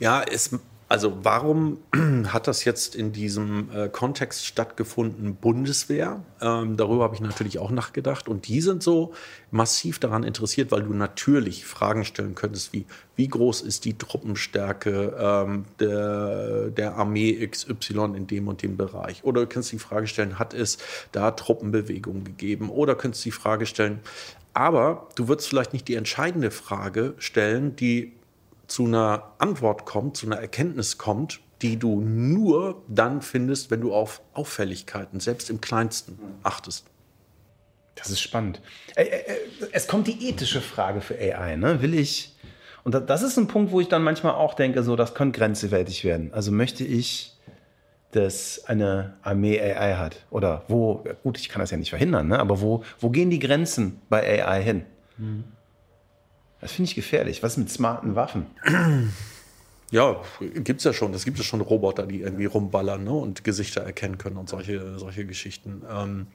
[0.00, 0.58] Ja, es
[0.92, 1.78] also warum
[2.26, 6.22] hat das jetzt in diesem äh, Kontext stattgefunden, Bundeswehr?
[6.42, 8.28] Ähm, darüber habe ich natürlich auch nachgedacht.
[8.28, 9.14] Und die sind so
[9.50, 12.84] massiv daran interessiert, weil du natürlich Fragen stellen könntest, wie
[13.16, 19.24] wie groß ist die Truppenstärke ähm, der, der Armee XY in dem und dem Bereich?
[19.24, 20.76] Oder du kannst die Frage stellen, hat es
[21.12, 22.68] da Truppenbewegungen gegeben?
[22.68, 24.00] Oder könntest die Frage stellen,
[24.52, 28.12] aber du würdest vielleicht nicht die entscheidende Frage stellen, die
[28.72, 33.94] zu einer Antwort kommt, zu einer Erkenntnis kommt, die du nur dann findest, wenn du
[33.94, 36.86] auf Auffälligkeiten, selbst im kleinsten, achtest.
[37.94, 38.60] Das ist spannend.
[39.72, 41.56] Es kommt die ethische Frage für AI.
[41.56, 41.82] Ne?
[41.82, 42.34] Will ich,
[42.82, 46.02] und das ist ein Punkt, wo ich dann manchmal auch denke, so, das könnte grenzwertig
[46.02, 46.32] werden.
[46.32, 47.36] Also möchte ich,
[48.12, 50.24] dass eine Armee AI hat?
[50.30, 52.38] Oder wo, gut, ich kann das ja nicht verhindern, ne?
[52.40, 54.84] aber wo, wo gehen die Grenzen bei AI hin?
[55.18, 55.44] Mhm.
[56.62, 57.42] Das finde ich gefährlich.
[57.42, 58.46] Was mit smarten Waffen?
[59.90, 61.12] Ja, gibt es ja schon.
[61.12, 63.12] Es gibt ja schon Roboter, die irgendwie rumballern ne?
[63.12, 65.82] und Gesichter erkennen können und solche, solche Geschichten.
[65.86, 66.28] Ähm,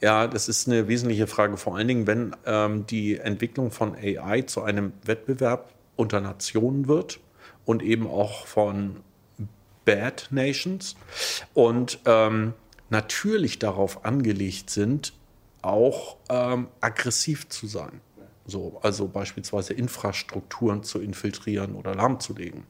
[0.00, 4.42] ja, das ist eine wesentliche Frage, vor allen Dingen, wenn ähm, die Entwicklung von AI
[4.42, 7.20] zu einem Wettbewerb unter Nationen wird
[7.64, 8.96] und eben auch von
[9.84, 10.96] Bad Nations
[11.54, 12.52] und ähm,
[12.90, 15.12] natürlich darauf angelegt sind,
[15.62, 18.00] auch ähm, aggressiv zu sein.
[18.46, 22.64] So, also beispielsweise Infrastrukturen zu infiltrieren oder lahmzulegen,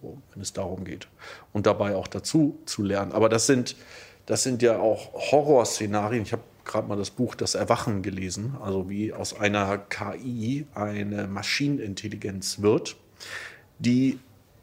[0.00, 1.08] so, wenn es darum geht.
[1.52, 3.12] Und dabei auch dazu zu lernen.
[3.12, 3.76] Aber das sind,
[4.26, 6.22] das sind ja auch Horrorszenarien.
[6.22, 11.26] Ich habe gerade mal das Buch Das Erwachen gelesen, also wie aus einer KI eine
[11.26, 12.96] Maschinenintelligenz wird,
[13.78, 14.18] die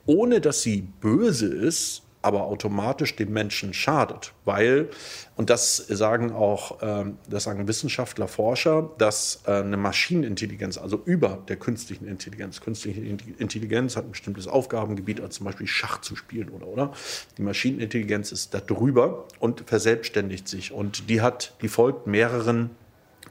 [0.05, 4.89] ohne dass sie böse ist, aber automatisch dem Menschen schadet, weil,
[5.35, 11.43] und das sagen auch, ähm, das sagen Wissenschaftler, Forscher, dass äh, eine Maschinenintelligenz, also über
[11.49, 16.49] der künstlichen Intelligenz, künstliche Intelligenz hat ein bestimmtes Aufgabengebiet, als zum Beispiel Schach zu spielen
[16.49, 16.93] oder, oder?
[17.37, 22.69] Die Maschinenintelligenz ist da drüber und verselbstständigt sich und die hat, die folgt mehreren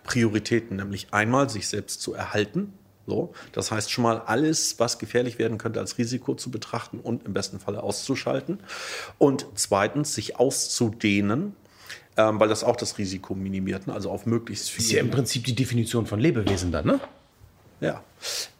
[0.04, 2.74] Prioritäten, nämlich einmal sich selbst zu erhalten,
[3.06, 7.24] so, das heißt schon mal alles, was gefährlich werden könnte, als Risiko zu betrachten und
[7.24, 8.60] im besten Falle auszuschalten.
[9.18, 11.56] Und zweitens, sich auszudehnen,
[12.16, 13.94] ähm, weil das auch das Risiko minimiert, ne?
[13.94, 14.84] also auf möglichst viel.
[14.84, 17.00] Ist ja im Prinzip die Definition von Lebewesen dann, ne?
[17.80, 18.04] Ja.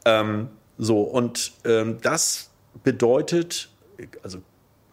[0.04, 2.50] Ähm, so, und ähm, das
[2.82, 3.68] bedeutet,
[4.22, 4.38] also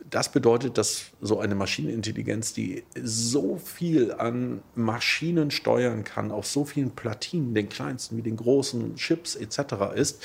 [0.10, 6.66] das bedeutet, dass so eine Maschinenintelligenz, die so viel an Maschinen steuern kann, auf so
[6.66, 9.93] vielen Platinen, den kleinsten wie den großen Chips etc.
[9.95, 10.24] ist,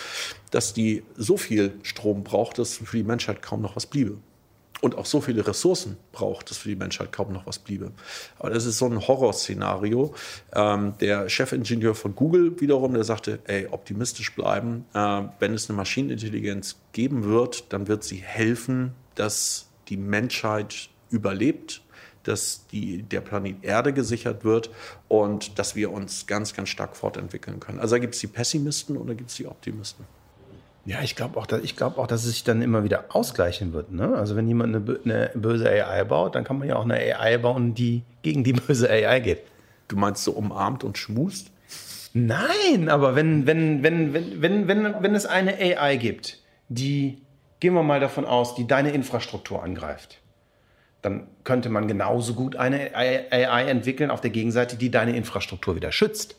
[0.51, 4.19] dass die so viel Strom braucht, dass für die Menschheit kaum noch was bliebe.
[4.81, 7.93] Und auch so viele Ressourcen braucht, dass für die Menschheit kaum noch was bliebe.
[8.39, 10.15] Aber das ist so ein Horrorszenario.
[10.53, 14.85] Ähm, der Chefingenieur von Google wiederum, der sagte, ey, optimistisch bleiben.
[14.93, 21.83] Äh, wenn es eine Maschinenintelligenz geben wird, dann wird sie helfen, dass die Menschheit überlebt,
[22.25, 24.71] dass die, der Planet Erde gesichert wird
[25.09, 27.79] und dass wir uns ganz, ganz stark fortentwickeln können.
[27.79, 30.07] Also da gibt es die Pessimisten oder gibt es die Optimisten?
[30.87, 33.91] Ja, ich glaube auch, glaub auch, dass es sich dann immer wieder ausgleichen wird.
[33.91, 34.15] Ne?
[34.17, 37.39] Also wenn jemand eine, eine, böse AI baut, dann kann man ja auch eine AI
[37.39, 39.41] bauen, die gegen die böse AI geht.
[39.89, 41.51] Du meinst so umarmt und schmust?
[42.13, 47.19] Nein, aber wenn, wenn, wenn, wenn, wenn, wenn, wenn es eine AI gibt, die
[47.65, 50.21] Gehen wir mal davon aus, die deine Infrastruktur angreift.
[51.01, 55.91] Dann könnte man genauso gut eine AI entwickeln auf der Gegenseite, die deine Infrastruktur wieder
[55.91, 56.37] schützt.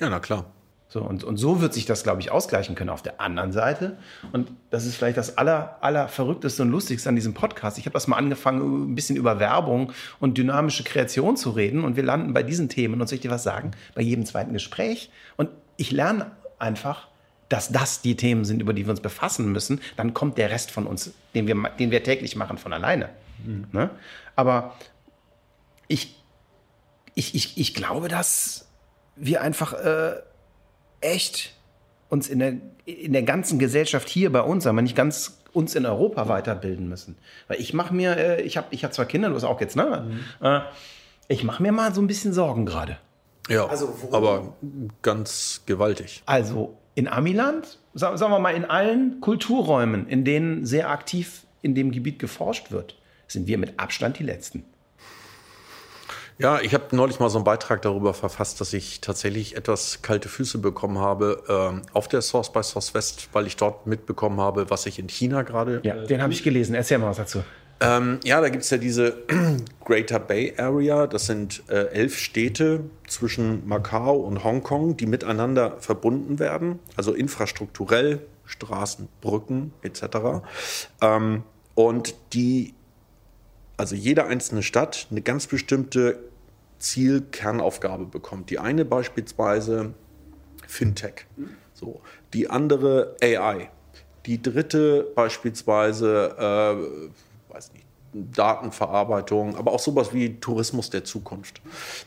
[0.00, 0.46] Ja, na klar.
[0.88, 3.96] So, und, und so wird sich das, glaube ich, ausgleichen können auf der anderen Seite.
[4.32, 7.78] Und das ist vielleicht das aller, aller Verrückteste und Lustigste an diesem Podcast.
[7.78, 11.84] Ich habe das mal angefangen, ein bisschen über Werbung und dynamische Kreation zu reden.
[11.84, 13.00] Und wir landen bei diesen Themen.
[13.00, 13.70] Und soll ich dir was sagen?
[13.94, 15.12] Bei jedem zweiten Gespräch.
[15.36, 17.06] Und ich lerne einfach,
[17.48, 20.70] dass das die Themen sind, über die wir uns befassen müssen, dann kommt der Rest
[20.70, 23.10] von uns, den wir, den wir täglich machen, von alleine.
[23.44, 23.66] Mhm.
[23.72, 23.90] Ne?
[24.34, 24.74] Aber
[25.88, 26.22] ich,
[27.14, 28.68] ich, ich, ich glaube, dass
[29.16, 30.14] wir einfach äh,
[31.00, 31.54] echt
[32.08, 35.86] uns in der, in der ganzen Gesellschaft hier bei uns, aber nicht ganz uns in
[35.86, 37.16] Europa weiterbilden müssen.
[37.48, 39.74] Weil ich mache mir, äh, ich habe ich hab zwar Kinder, du hast auch jetzt,
[39.74, 40.06] ne?
[40.40, 40.46] Mhm.
[40.46, 40.60] Äh,
[41.28, 42.98] ich mache mir mal so ein bisschen Sorgen gerade.
[43.48, 44.54] Ja, also, aber
[45.02, 46.22] ganz gewaltig.
[46.26, 51.92] Also in Amiland, sagen wir mal in allen Kulturräumen, in denen sehr aktiv in dem
[51.92, 52.96] Gebiet geforscht wird,
[53.28, 54.64] sind wir mit Abstand die Letzten.
[56.38, 60.28] Ja, ich habe neulich mal so einen Beitrag darüber verfasst, dass ich tatsächlich etwas kalte
[60.28, 64.68] Füße bekommen habe äh, auf der Source by Source West, weil ich dort mitbekommen habe,
[64.68, 65.80] was sich in China gerade.
[65.82, 66.74] Ja, den habe ich gelesen.
[66.74, 67.42] Erzähl mal was dazu.
[67.80, 69.22] Ähm, ja, da gibt es ja diese
[69.84, 71.06] Greater Bay Area.
[71.06, 78.20] Das sind äh, elf Städte zwischen Macau und Hongkong, die miteinander verbunden werden, also infrastrukturell,
[78.46, 80.44] Straßen, Brücken etc.
[81.02, 81.42] Ähm,
[81.74, 82.74] und die,
[83.76, 86.18] also jede einzelne Stadt eine ganz bestimmte
[86.78, 88.50] Zielkernaufgabe bekommt.
[88.50, 89.92] Die eine beispielsweise
[90.66, 91.26] Fintech,
[91.74, 92.00] so.
[92.32, 93.70] die andere AI,
[94.24, 97.08] die dritte beispielsweise äh,
[97.56, 101.60] weiß nicht, Datenverarbeitung, aber auch sowas wie Tourismus der Zukunft.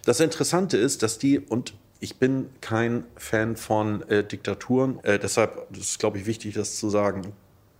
[0.06, 5.76] Das Interessante ist, dass die, und ich bin kein Fan von äh, Diktaturen, äh, deshalb
[5.76, 7.34] ist glaube ich, wichtig, das zu sagen,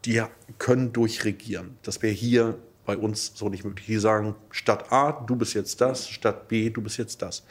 [0.05, 0.22] die
[0.57, 1.78] können durchregieren.
[1.84, 3.86] Das wäre hier bei uns so nicht möglich.
[3.86, 7.43] Die sagen, Stadt A, du bist jetzt das, Stadt B, du bist jetzt das.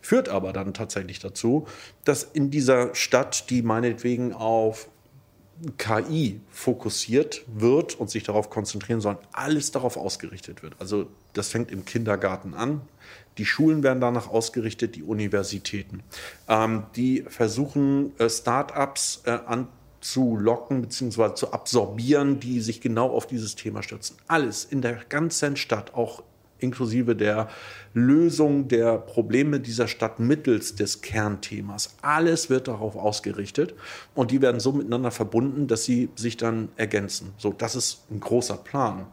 [0.00, 1.66] Führt aber dann tatsächlich dazu,
[2.04, 4.88] dass in dieser Stadt, die meinetwegen auf
[5.78, 10.74] KI fokussiert wird und sich darauf konzentrieren soll, alles darauf ausgerichtet wird.
[10.78, 12.80] Also das fängt im Kindergarten an.
[13.38, 16.02] Die Schulen werden danach ausgerichtet, die Universitäten.
[16.48, 19.68] Ähm, die versuchen, äh, Start-ups äh, an
[20.00, 21.34] zu locken bzw.
[21.34, 24.16] zu absorbieren, die sich genau auf dieses Thema stürzen.
[24.26, 26.22] Alles in der ganzen Stadt, auch
[26.62, 27.48] inklusive der
[27.94, 31.96] Lösung der Probleme dieser Stadt mittels des Kernthemas.
[32.02, 33.74] Alles wird darauf ausgerichtet
[34.14, 37.32] und die werden so miteinander verbunden, dass sie sich dann ergänzen.
[37.38, 39.06] So, das ist ein großer Plan.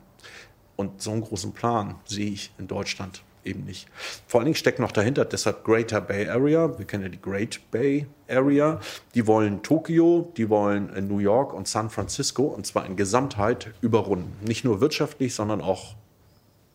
[0.75, 3.87] Und so einen großen Plan sehe ich in Deutschland eben nicht.
[4.27, 7.59] Vor allen Dingen steckt noch dahinter, deshalb Greater Bay Area, wir kennen ja die Great
[7.71, 8.79] Bay Area,
[9.15, 14.33] die wollen Tokio, die wollen New York und San Francisco und zwar in Gesamtheit überrunden.
[14.45, 15.95] Nicht nur wirtschaftlich, sondern auch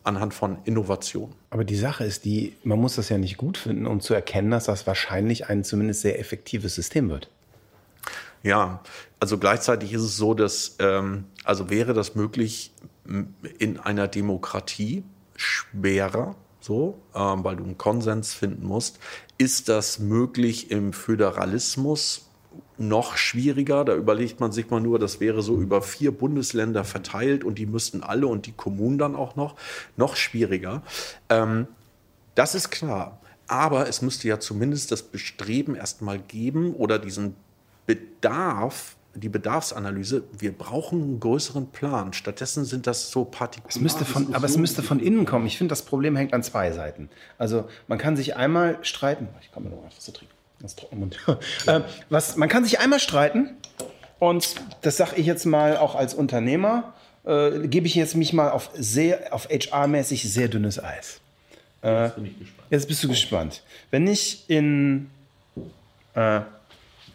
[0.05, 1.33] anhand von Innovation.
[1.49, 4.51] Aber die Sache ist die, man muss das ja nicht gut finden, um zu erkennen,
[4.51, 7.29] dass das wahrscheinlich ein zumindest sehr effektives System wird.
[8.43, 8.81] Ja,
[9.19, 12.71] also gleichzeitig ist es so, dass, ähm, also wäre das möglich
[13.57, 15.03] in einer Demokratie
[15.35, 18.99] schwerer, so, ähm, weil du einen Konsens finden musst.
[19.37, 22.24] Ist das möglich im Föderalismus?
[22.77, 23.85] Noch schwieriger.
[23.85, 27.65] Da überlegt man sich mal nur, das wäre so über vier Bundesländer verteilt und die
[27.65, 29.55] müssten alle und die Kommunen dann auch noch.
[29.97, 30.81] Noch schwieriger.
[31.29, 31.67] Ähm,
[32.35, 33.19] das ist klar.
[33.47, 37.35] Aber es müsste ja zumindest das Bestreben erstmal geben oder diesen
[37.85, 42.11] Bedarf, die Bedarfsanalyse, wir brauchen einen größeren Plan.
[42.13, 43.69] Stattdessen sind das so Partikular.
[43.69, 45.45] Es müsste von, aber es müsste von innen kommen.
[45.45, 47.09] Ich finde, das Problem hängt an zwei Seiten.
[47.37, 49.29] Also man kann sich einmal streiten.
[49.41, 50.34] Ich komme noch was zu trinken.
[50.61, 51.17] Das Trockenmund.
[51.67, 53.57] äh, was, man kann sich einmal streiten
[54.19, 56.93] und das sage ich jetzt mal auch als Unternehmer,
[57.25, 61.19] äh, gebe ich jetzt mich mal auf sehr, auf HR-mäßig sehr dünnes Eis.
[61.81, 62.09] Äh,
[62.69, 63.63] jetzt bist du gespannt.
[63.91, 65.09] Wenn ich in
[66.13, 66.41] äh,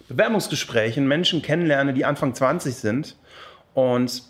[0.08, 3.16] Bewerbungsgesprächen Menschen kennenlerne, die Anfang 20 sind
[3.74, 4.24] und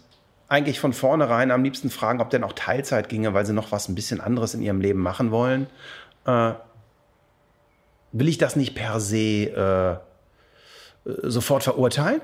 [0.48, 3.88] eigentlich von vornherein am liebsten fragen, ob denn auch Teilzeit ginge, weil sie noch was
[3.88, 5.66] ein bisschen anderes in ihrem Leben machen wollen,
[6.26, 6.52] äh,
[8.12, 10.00] will ich das nicht per se
[11.06, 12.20] äh, sofort verurteilen.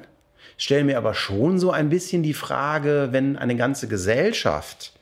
[0.58, 4.92] Stelle mir aber schon so ein bisschen die Frage, wenn eine ganze Gesellschaft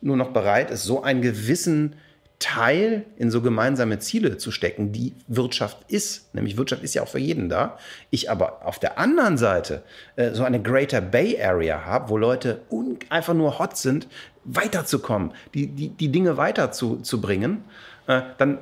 [0.00, 1.96] nur noch bereit ist, so einen gewissen
[2.38, 6.32] Teil in so gemeinsame Ziele zu stecken, die Wirtschaft ist.
[6.34, 7.78] Nämlich Wirtschaft ist ja auch für jeden da.
[8.10, 9.82] Ich aber auf der anderen Seite
[10.14, 12.60] äh, so eine Greater Bay Area habe, wo Leute
[13.08, 14.06] einfach nur hot sind,
[14.44, 17.64] weiterzukommen, die, die, die Dinge weiterzubringen,
[18.06, 18.58] äh, dann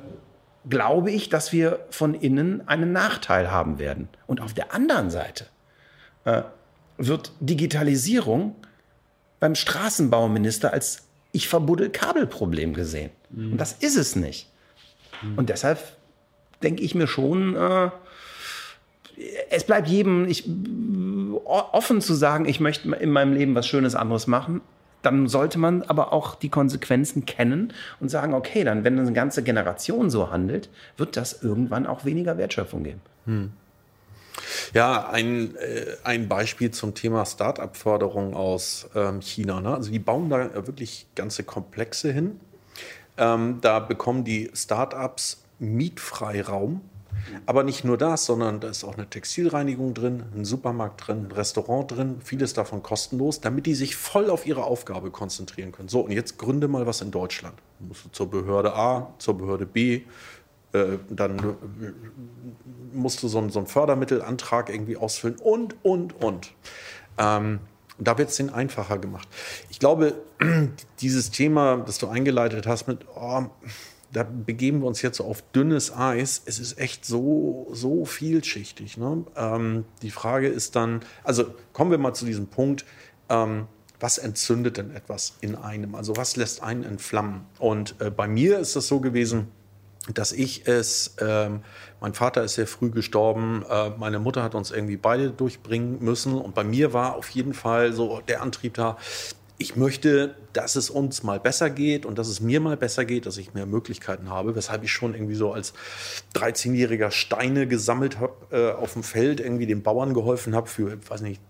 [0.69, 4.09] glaube ich, dass wir von innen einen Nachteil haben werden.
[4.25, 5.45] Und auf der anderen Seite
[6.25, 6.43] äh,
[6.97, 8.55] wird Digitalisierung
[9.39, 13.11] beim Straßenbauminister als ich verbuddel Kabelproblem gesehen.
[13.29, 13.53] Mhm.
[13.53, 14.49] Und das ist es nicht.
[15.21, 15.37] Mhm.
[15.37, 15.79] Und deshalb
[16.63, 17.89] denke ich mir schon, äh,
[19.49, 20.49] es bleibt jedem ich,
[21.45, 24.61] offen zu sagen, ich möchte in meinem Leben was Schönes anderes machen
[25.01, 29.43] dann sollte man aber auch die Konsequenzen kennen und sagen, okay, dann, wenn eine ganze
[29.43, 33.01] Generation so handelt, wird das irgendwann auch weniger Wertschöpfung geben.
[33.25, 33.51] Hm.
[34.73, 39.61] Ja, ein, äh, ein Beispiel zum Thema Start-up-Förderung aus ähm, China.
[39.61, 39.73] Ne?
[39.73, 42.39] Also die bauen da wirklich ganze Komplexe hin.
[43.17, 46.81] Ähm, da bekommen die Start-ups Mietfreiraum
[47.45, 51.31] aber nicht nur das, sondern da ist auch eine Textilreinigung drin, ein Supermarkt drin, ein
[51.31, 55.89] Restaurant drin, vieles davon kostenlos, damit die sich voll auf ihre Aufgabe konzentrieren können.
[55.89, 57.55] So, und jetzt gründe mal was in Deutschland.
[57.79, 60.03] Du musst zur Behörde A, zur Behörde B,
[60.73, 61.43] äh, dann äh,
[62.93, 66.51] musst du so, einen, so einen Fördermittelantrag irgendwie ausfüllen und, und, und.
[67.17, 67.59] Ähm,
[67.99, 69.27] da wird es den einfacher gemacht.
[69.69, 70.15] Ich glaube,
[71.01, 73.45] dieses Thema, das du eingeleitet hast mit, oh,
[74.11, 76.41] da begeben wir uns jetzt auf dünnes Eis.
[76.45, 78.97] Es ist echt so, so vielschichtig.
[78.97, 79.25] Ne?
[79.35, 82.85] Ähm, die Frage ist dann, also kommen wir mal zu diesem Punkt,
[83.29, 83.67] ähm,
[83.99, 85.95] was entzündet denn etwas in einem?
[85.95, 87.41] Also was lässt einen entflammen?
[87.59, 89.47] Und äh, bei mir ist das so gewesen,
[90.13, 91.61] dass ich es, ähm,
[91.99, 96.33] mein Vater ist sehr früh gestorben, äh, meine Mutter hat uns irgendwie beide durchbringen müssen
[96.35, 98.97] und bei mir war auf jeden Fall so der Antrieb da,
[99.57, 103.25] ich möchte, dass es uns mal besser geht und dass es mir mal besser geht,
[103.25, 105.73] dass ich mehr Möglichkeiten habe, weshalb ich schon irgendwie so als
[106.35, 111.21] 13-jähriger Steine gesammelt habe äh, auf dem Feld, irgendwie den Bauern geholfen habe für, weiß
[111.21, 111.41] nicht,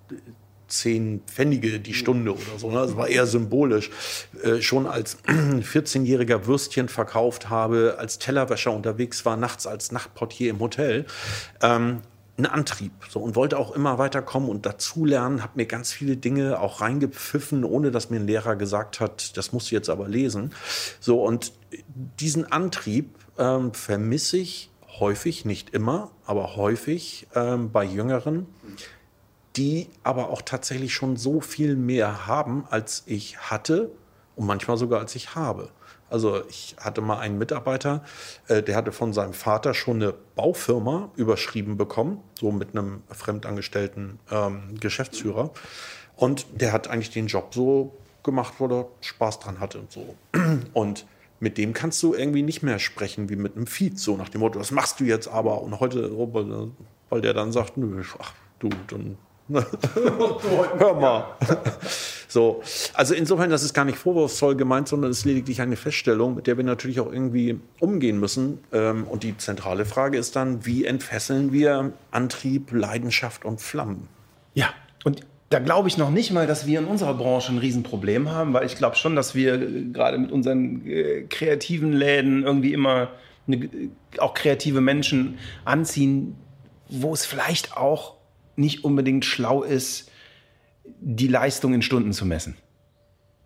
[0.68, 2.70] zehn Pfennige die Stunde oder so.
[2.70, 2.78] Ne?
[2.78, 3.90] Das war eher symbolisch.
[4.44, 10.60] Äh, schon als 14-jähriger Würstchen verkauft habe, als Tellerwäscher unterwegs war, nachts als Nachtportier im
[10.60, 11.06] Hotel.
[11.62, 12.02] Ähm,
[12.38, 16.60] einen Antrieb so und wollte auch immer weiterkommen und dazulernen, habe mir ganz viele Dinge
[16.60, 20.54] auch reingepfiffen, ohne dass mir ein Lehrer gesagt hat, das musst du jetzt aber lesen.
[21.00, 21.54] So und
[22.20, 24.70] diesen Antrieb ähm, vermisse ich
[25.00, 28.48] häufig, nicht immer, aber häufig ähm, bei Jüngeren,
[29.56, 33.92] die aber auch tatsächlich schon so viel mehr haben, als ich hatte
[34.36, 35.70] und manchmal sogar als ich habe.
[36.10, 38.04] Also ich hatte mal einen Mitarbeiter,
[38.48, 44.20] äh, der hatte von seinem Vater schon eine Baufirma überschrieben bekommen, so mit einem fremdangestellten
[44.32, 45.52] ähm, Geschäftsführer.
[46.16, 47.94] Und der hat eigentlich den Job so
[48.24, 50.16] gemacht, wo er Spaß dran hatte und so.
[50.74, 51.06] Und
[51.40, 54.42] mit dem kannst du irgendwie nicht mehr sprechen wie mit einem Feed, so nach dem
[54.42, 55.62] Motto, was machst du jetzt aber?
[55.62, 56.72] Und heute, weil,
[57.10, 59.18] weil der dann sagt, nö, ach, du, dann
[60.78, 61.26] Hör mal.
[62.30, 62.62] So,
[62.94, 66.46] also insofern, das ist gar nicht vorwurfsvoll gemeint, sondern es ist lediglich eine Feststellung, mit
[66.46, 68.60] der wir natürlich auch irgendwie umgehen müssen.
[68.74, 74.10] Ähm, und die zentrale Frage ist dann, wie entfesseln wir Antrieb, Leidenschaft und Flammen?
[74.54, 74.68] Ja,
[75.06, 78.54] und da glaube ich noch nicht mal, dass wir in unserer Branche ein Riesenproblem haben,
[78.54, 83.12] weil ich glaube schon, dass wir äh, gerade mit unseren äh, kreativen Läden irgendwie immer
[83.48, 83.70] eine,
[84.18, 86.36] auch kreative Menschen anziehen,
[86.90, 88.17] wo es vielleicht auch
[88.58, 90.12] nicht unbedingt schlau ist,
[91.00, 92.58] die Leistung in Stunden zu messen.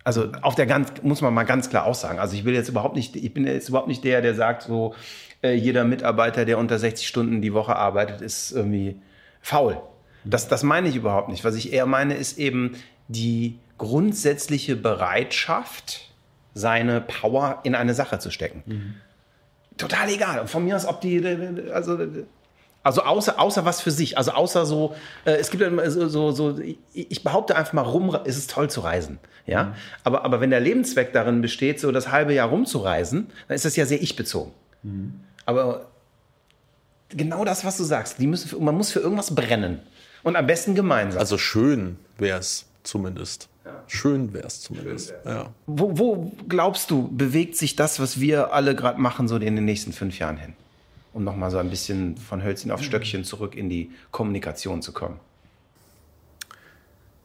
[0.03, 2.19] Also auf der ganz, muss man mal ganz klar aussagen.
[2.19, 4.95] Also ich will jetzt überhaupt nicht, ich bin jetzt überhaupt nicht der, der sagt, so
[5.43, 8.99] äh, jeder Mitarbeiter, der unter 60 Stunden die Woche arbeitet, ist irgendwie
[9.41, 9.79] faul.
[10.23, 11.43] Das, das meine ich überhaupt nicht.
[11.43, 12.73] Was ich eher meine, ist eben
[13.07, 16.11] die grundsätzliche Bereitschaft,
[16.53, 18.63] seine Power in eine Sache zu stecken.
[18.65, 18.93] Mhm.
[19.77, 20.47] Total egal.
[20.47, 21.25] Von mir aus, ob die,
[21.73, 21.97] also
[22.83, 24.17] also außer, außer was für sich.
[24.17, 26.59] Also außer so, äh, es gibt ja so, so, so,
[26.93, 29.19] ich behaupte einfach mal rum, ist es toll zu reisen.
[29.45, 29.65] Ja?
[29.65, 29.73] Mhm.
[30.03, 33.75] Aber, aber wenn der Lebenszweck darin besteht, so das halbe Jahr rumzureisen, dann ist das
[33.75, 34.51] ja sehr ich-bezogen.
[34.83, 35.19] Mhm.
[35.45, 35.87] Aber
[37.09, 39.79] genau das, was du sagst, die müssen, man muss für irgendwas brennen.
[40.23, 41.19] Und am besten gemeinsam.
[41.19, 43.49] Also schön wäre es zumindest.
[43.65, 43.83] Ja.
[43.87, 45.11] Schön wäre es zumindest.
[45.11, 45.25] Wär's.
[45.25, 45.49] Ja.
[45.67, 49.65] Wo, wo glaubst du, bewegt sich das, was wir alle gerade machen, so in den
[49.65, 50.53] nächsten fünf Jahren hin?
[51.13, 55.19] Um nochmal so ein bisschen von Hölzchen auf Stöckchen zurück in die Kommunikation zu kommen?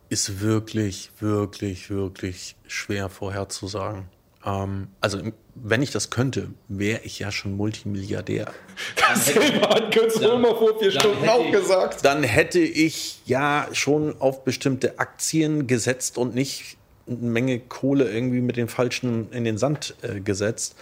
[0.09, 4.09] Ist wirklich, wirklich, wirklich schwer vorherzusagen.
[4.45, 5.18] Ähm, also,
[5.55, 8.53] wenn ich das könnte, wäre ich ja schon Multimilliardär.
[8.97, 12.05] Das hat Götz Römer vor vier Stunden auch gesagt.
[12.05, 16.76] Dann hätte ich ja schon auf bestimmte Aktien gesetzt und nicht
[17.07, 20.74] eine Menge Kohle irgendwie mit den falschen in den Sand äh, gesetzt.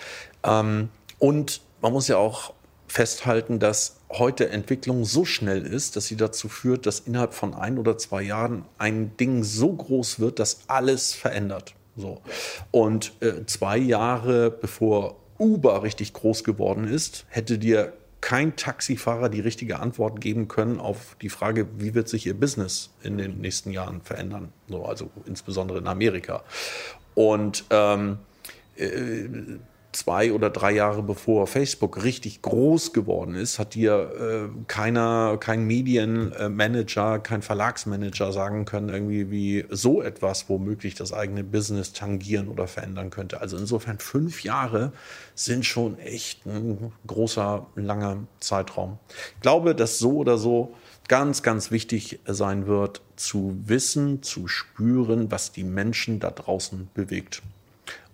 [0.43, 0.89] Ähm,
[1.19, 2.54] und man muss ja auch
[2.95, 7.77] festhalten, dass heute Entwicklung so schnell ist, dass sie dazu führt, dass innerhalb von ein
[7.77, 11.75] oder zwei Jahren ein Ding so groß wird, dass alles verändert.
[11.97, 12.21] So.
[12.71, 19.41] Und äh, zwei Jahre bevor Uber richtig groß geworden ist, hätte dir kein Taxifahrer die
[19.41, 23.73] richtige Antwort geben können auf die Frage, wie wird sich ihr Business in den nächsten
[23.73, 24.53] Jahren verändern.
[24.69, 26.45] So, also insbesondere in Amerika.
[27.15, 28.19] Und ähm,
[28.77, 29.29] äh,
[29.95, 35.65] zwei oder drei Jahre bevor Facebook richtig groß geworden ist, hat dir äh, keiner, kein
[35.65, 42.67] Medienmanager, kein Verlagsmanager sagen können, irgendwie wie so etwas womöglich das eigene Business tangieren oder
[42.67, 43.41] verändern könnte.
[43.41, 44.93] Also insofern fünf Jahre
[45.35, 48.99] sind schon echt ein großer, langer Zeitraum.
[49.37, 50.75] Ich glaube, dass so oder so
[51.09, 57.43] ganz, ganz wichtig sein wird, zu wissen, zu spüren, was die Menschen da draußen bewegt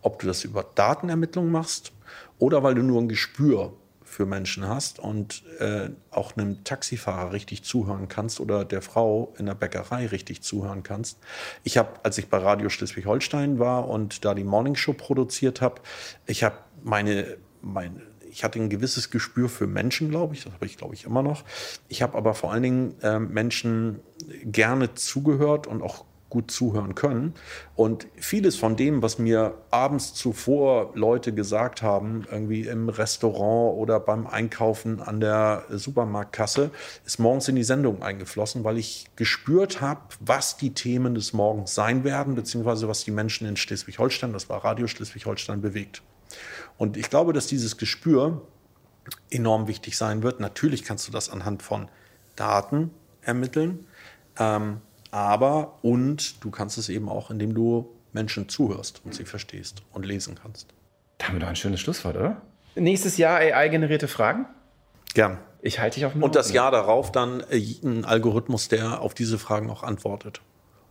[0.02, 1.92] ob du das über Datenermittlung machst
[2.38, 3.72] oder weil du nur ein Gespür
[4.10, 9.46] für Menschen hast und äh, auch einem Taxifahrer richtig zuhören kannst oder der Frau in
[9.46, 11.18] der Bäckerei richtig zuhören kannst.
[11.62, 15.80] Ich habe, als ich bei Radio Schleswig-Holstein war und da die Morningshow produziert habe,
[16.26, 20.44] ich habe meine, meine ich hatte ein gewisses Gespür für Menschen, glaube ich.
[20.44, 21.44] Das habe ich, glaube ich, immer noch.
[21.88, 24.00] Ich habe aber vor allen Dingen äh, Menschen
[24.44, 27.34] gerne zugehört und auch gut zuhören können.
[27.76, 34.00] Und vieles von dem, was mir abends zuvor Leute gesagt haben, irgendwie im Restaurant oder
[34.00, 36.70] beim Einkaufen an der Supermarktkasse,
[37.04, 41.74] ist morgens in die Sendung eingeflossen, weil ich gespürt habe, was die Themen des Morgens
[41.74, 46.02] sein werden, beziehungsweise was die Menschen in Schleswig-Holstein, das war Radio Schleswig-Holstein, bewegt.
[46.78, 48.40] Und ich glaube, dass dieses Gespür
[49.30, 50.40] enorm wichtig sein wird.
[50.40, 51.88] Natürlich kannst du das anhand von
[52.36, 52.90] Daten
[53.22, 53.86] ermitteln.
[54.38, 54.80] Ähm,
[55.10, 60.06] aber und du kannst es eben auch, indem du Menschen zuhörst und sie verstehst und
[60.06, 60.68] lesen kannst.
[61.18, 62.40] Da haben wir doch ein schönes Schlusswort, oder?
[62.74, 64.46] Nächstes Jahr AI-generierte Fragen?
[65.14, 65.38] Gern.
[65.62, 69.14] Ich halte dich auf dem Und das Jahr darauf dann äh, ein Algorithmus, der auf
[69.14, 70.40] diese Fragen auch antwortet.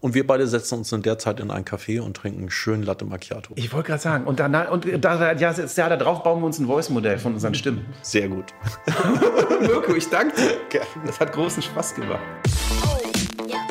[0.01, 3.03] Und wir beide setzen uns in der Zeit in ein Café und trinken schön Latte
[3.03, 3.53] Macchiato.
[3.55, 6.57] Ich wollte gerade sagen, und, danach, und da, ja, das Jahr darauf bauen wir uns
[6.57, 7.85] ein Voice-Modell von unseren Stimmen.
[8.01, 8.53] Sehr gut.
[9.61, 10.35] Mirko, ich danke
[10.71, 10.81] dir.
[11.05, 12.21] Das hat großen Spaß gemacht.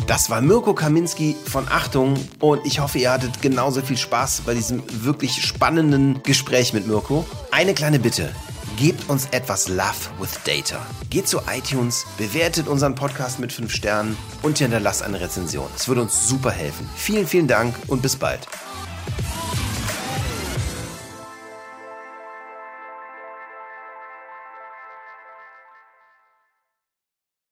[0.09, 4.55] Das war Mirko Kaminski von Achtung und ich hoffe, ihr hattet genauso viel Spaß bei
[4.55, 7.27] diesem wirklich spannenden Gespräch mit Mirko.
[7.51, 8.35] Eine kleine Bitte.
[8.79, 10.81] Gebt uns etwas Love with Data.
[11.11, 15.69] Geht zu iTunes, bewertet unseren Podcast mit 5 Sternen und hinterlasst eine Rezension.
[15.77, 16.89] Es würde uns super helfen.
[16.97, 18.41] Vielen, vielen Dank und bis bald.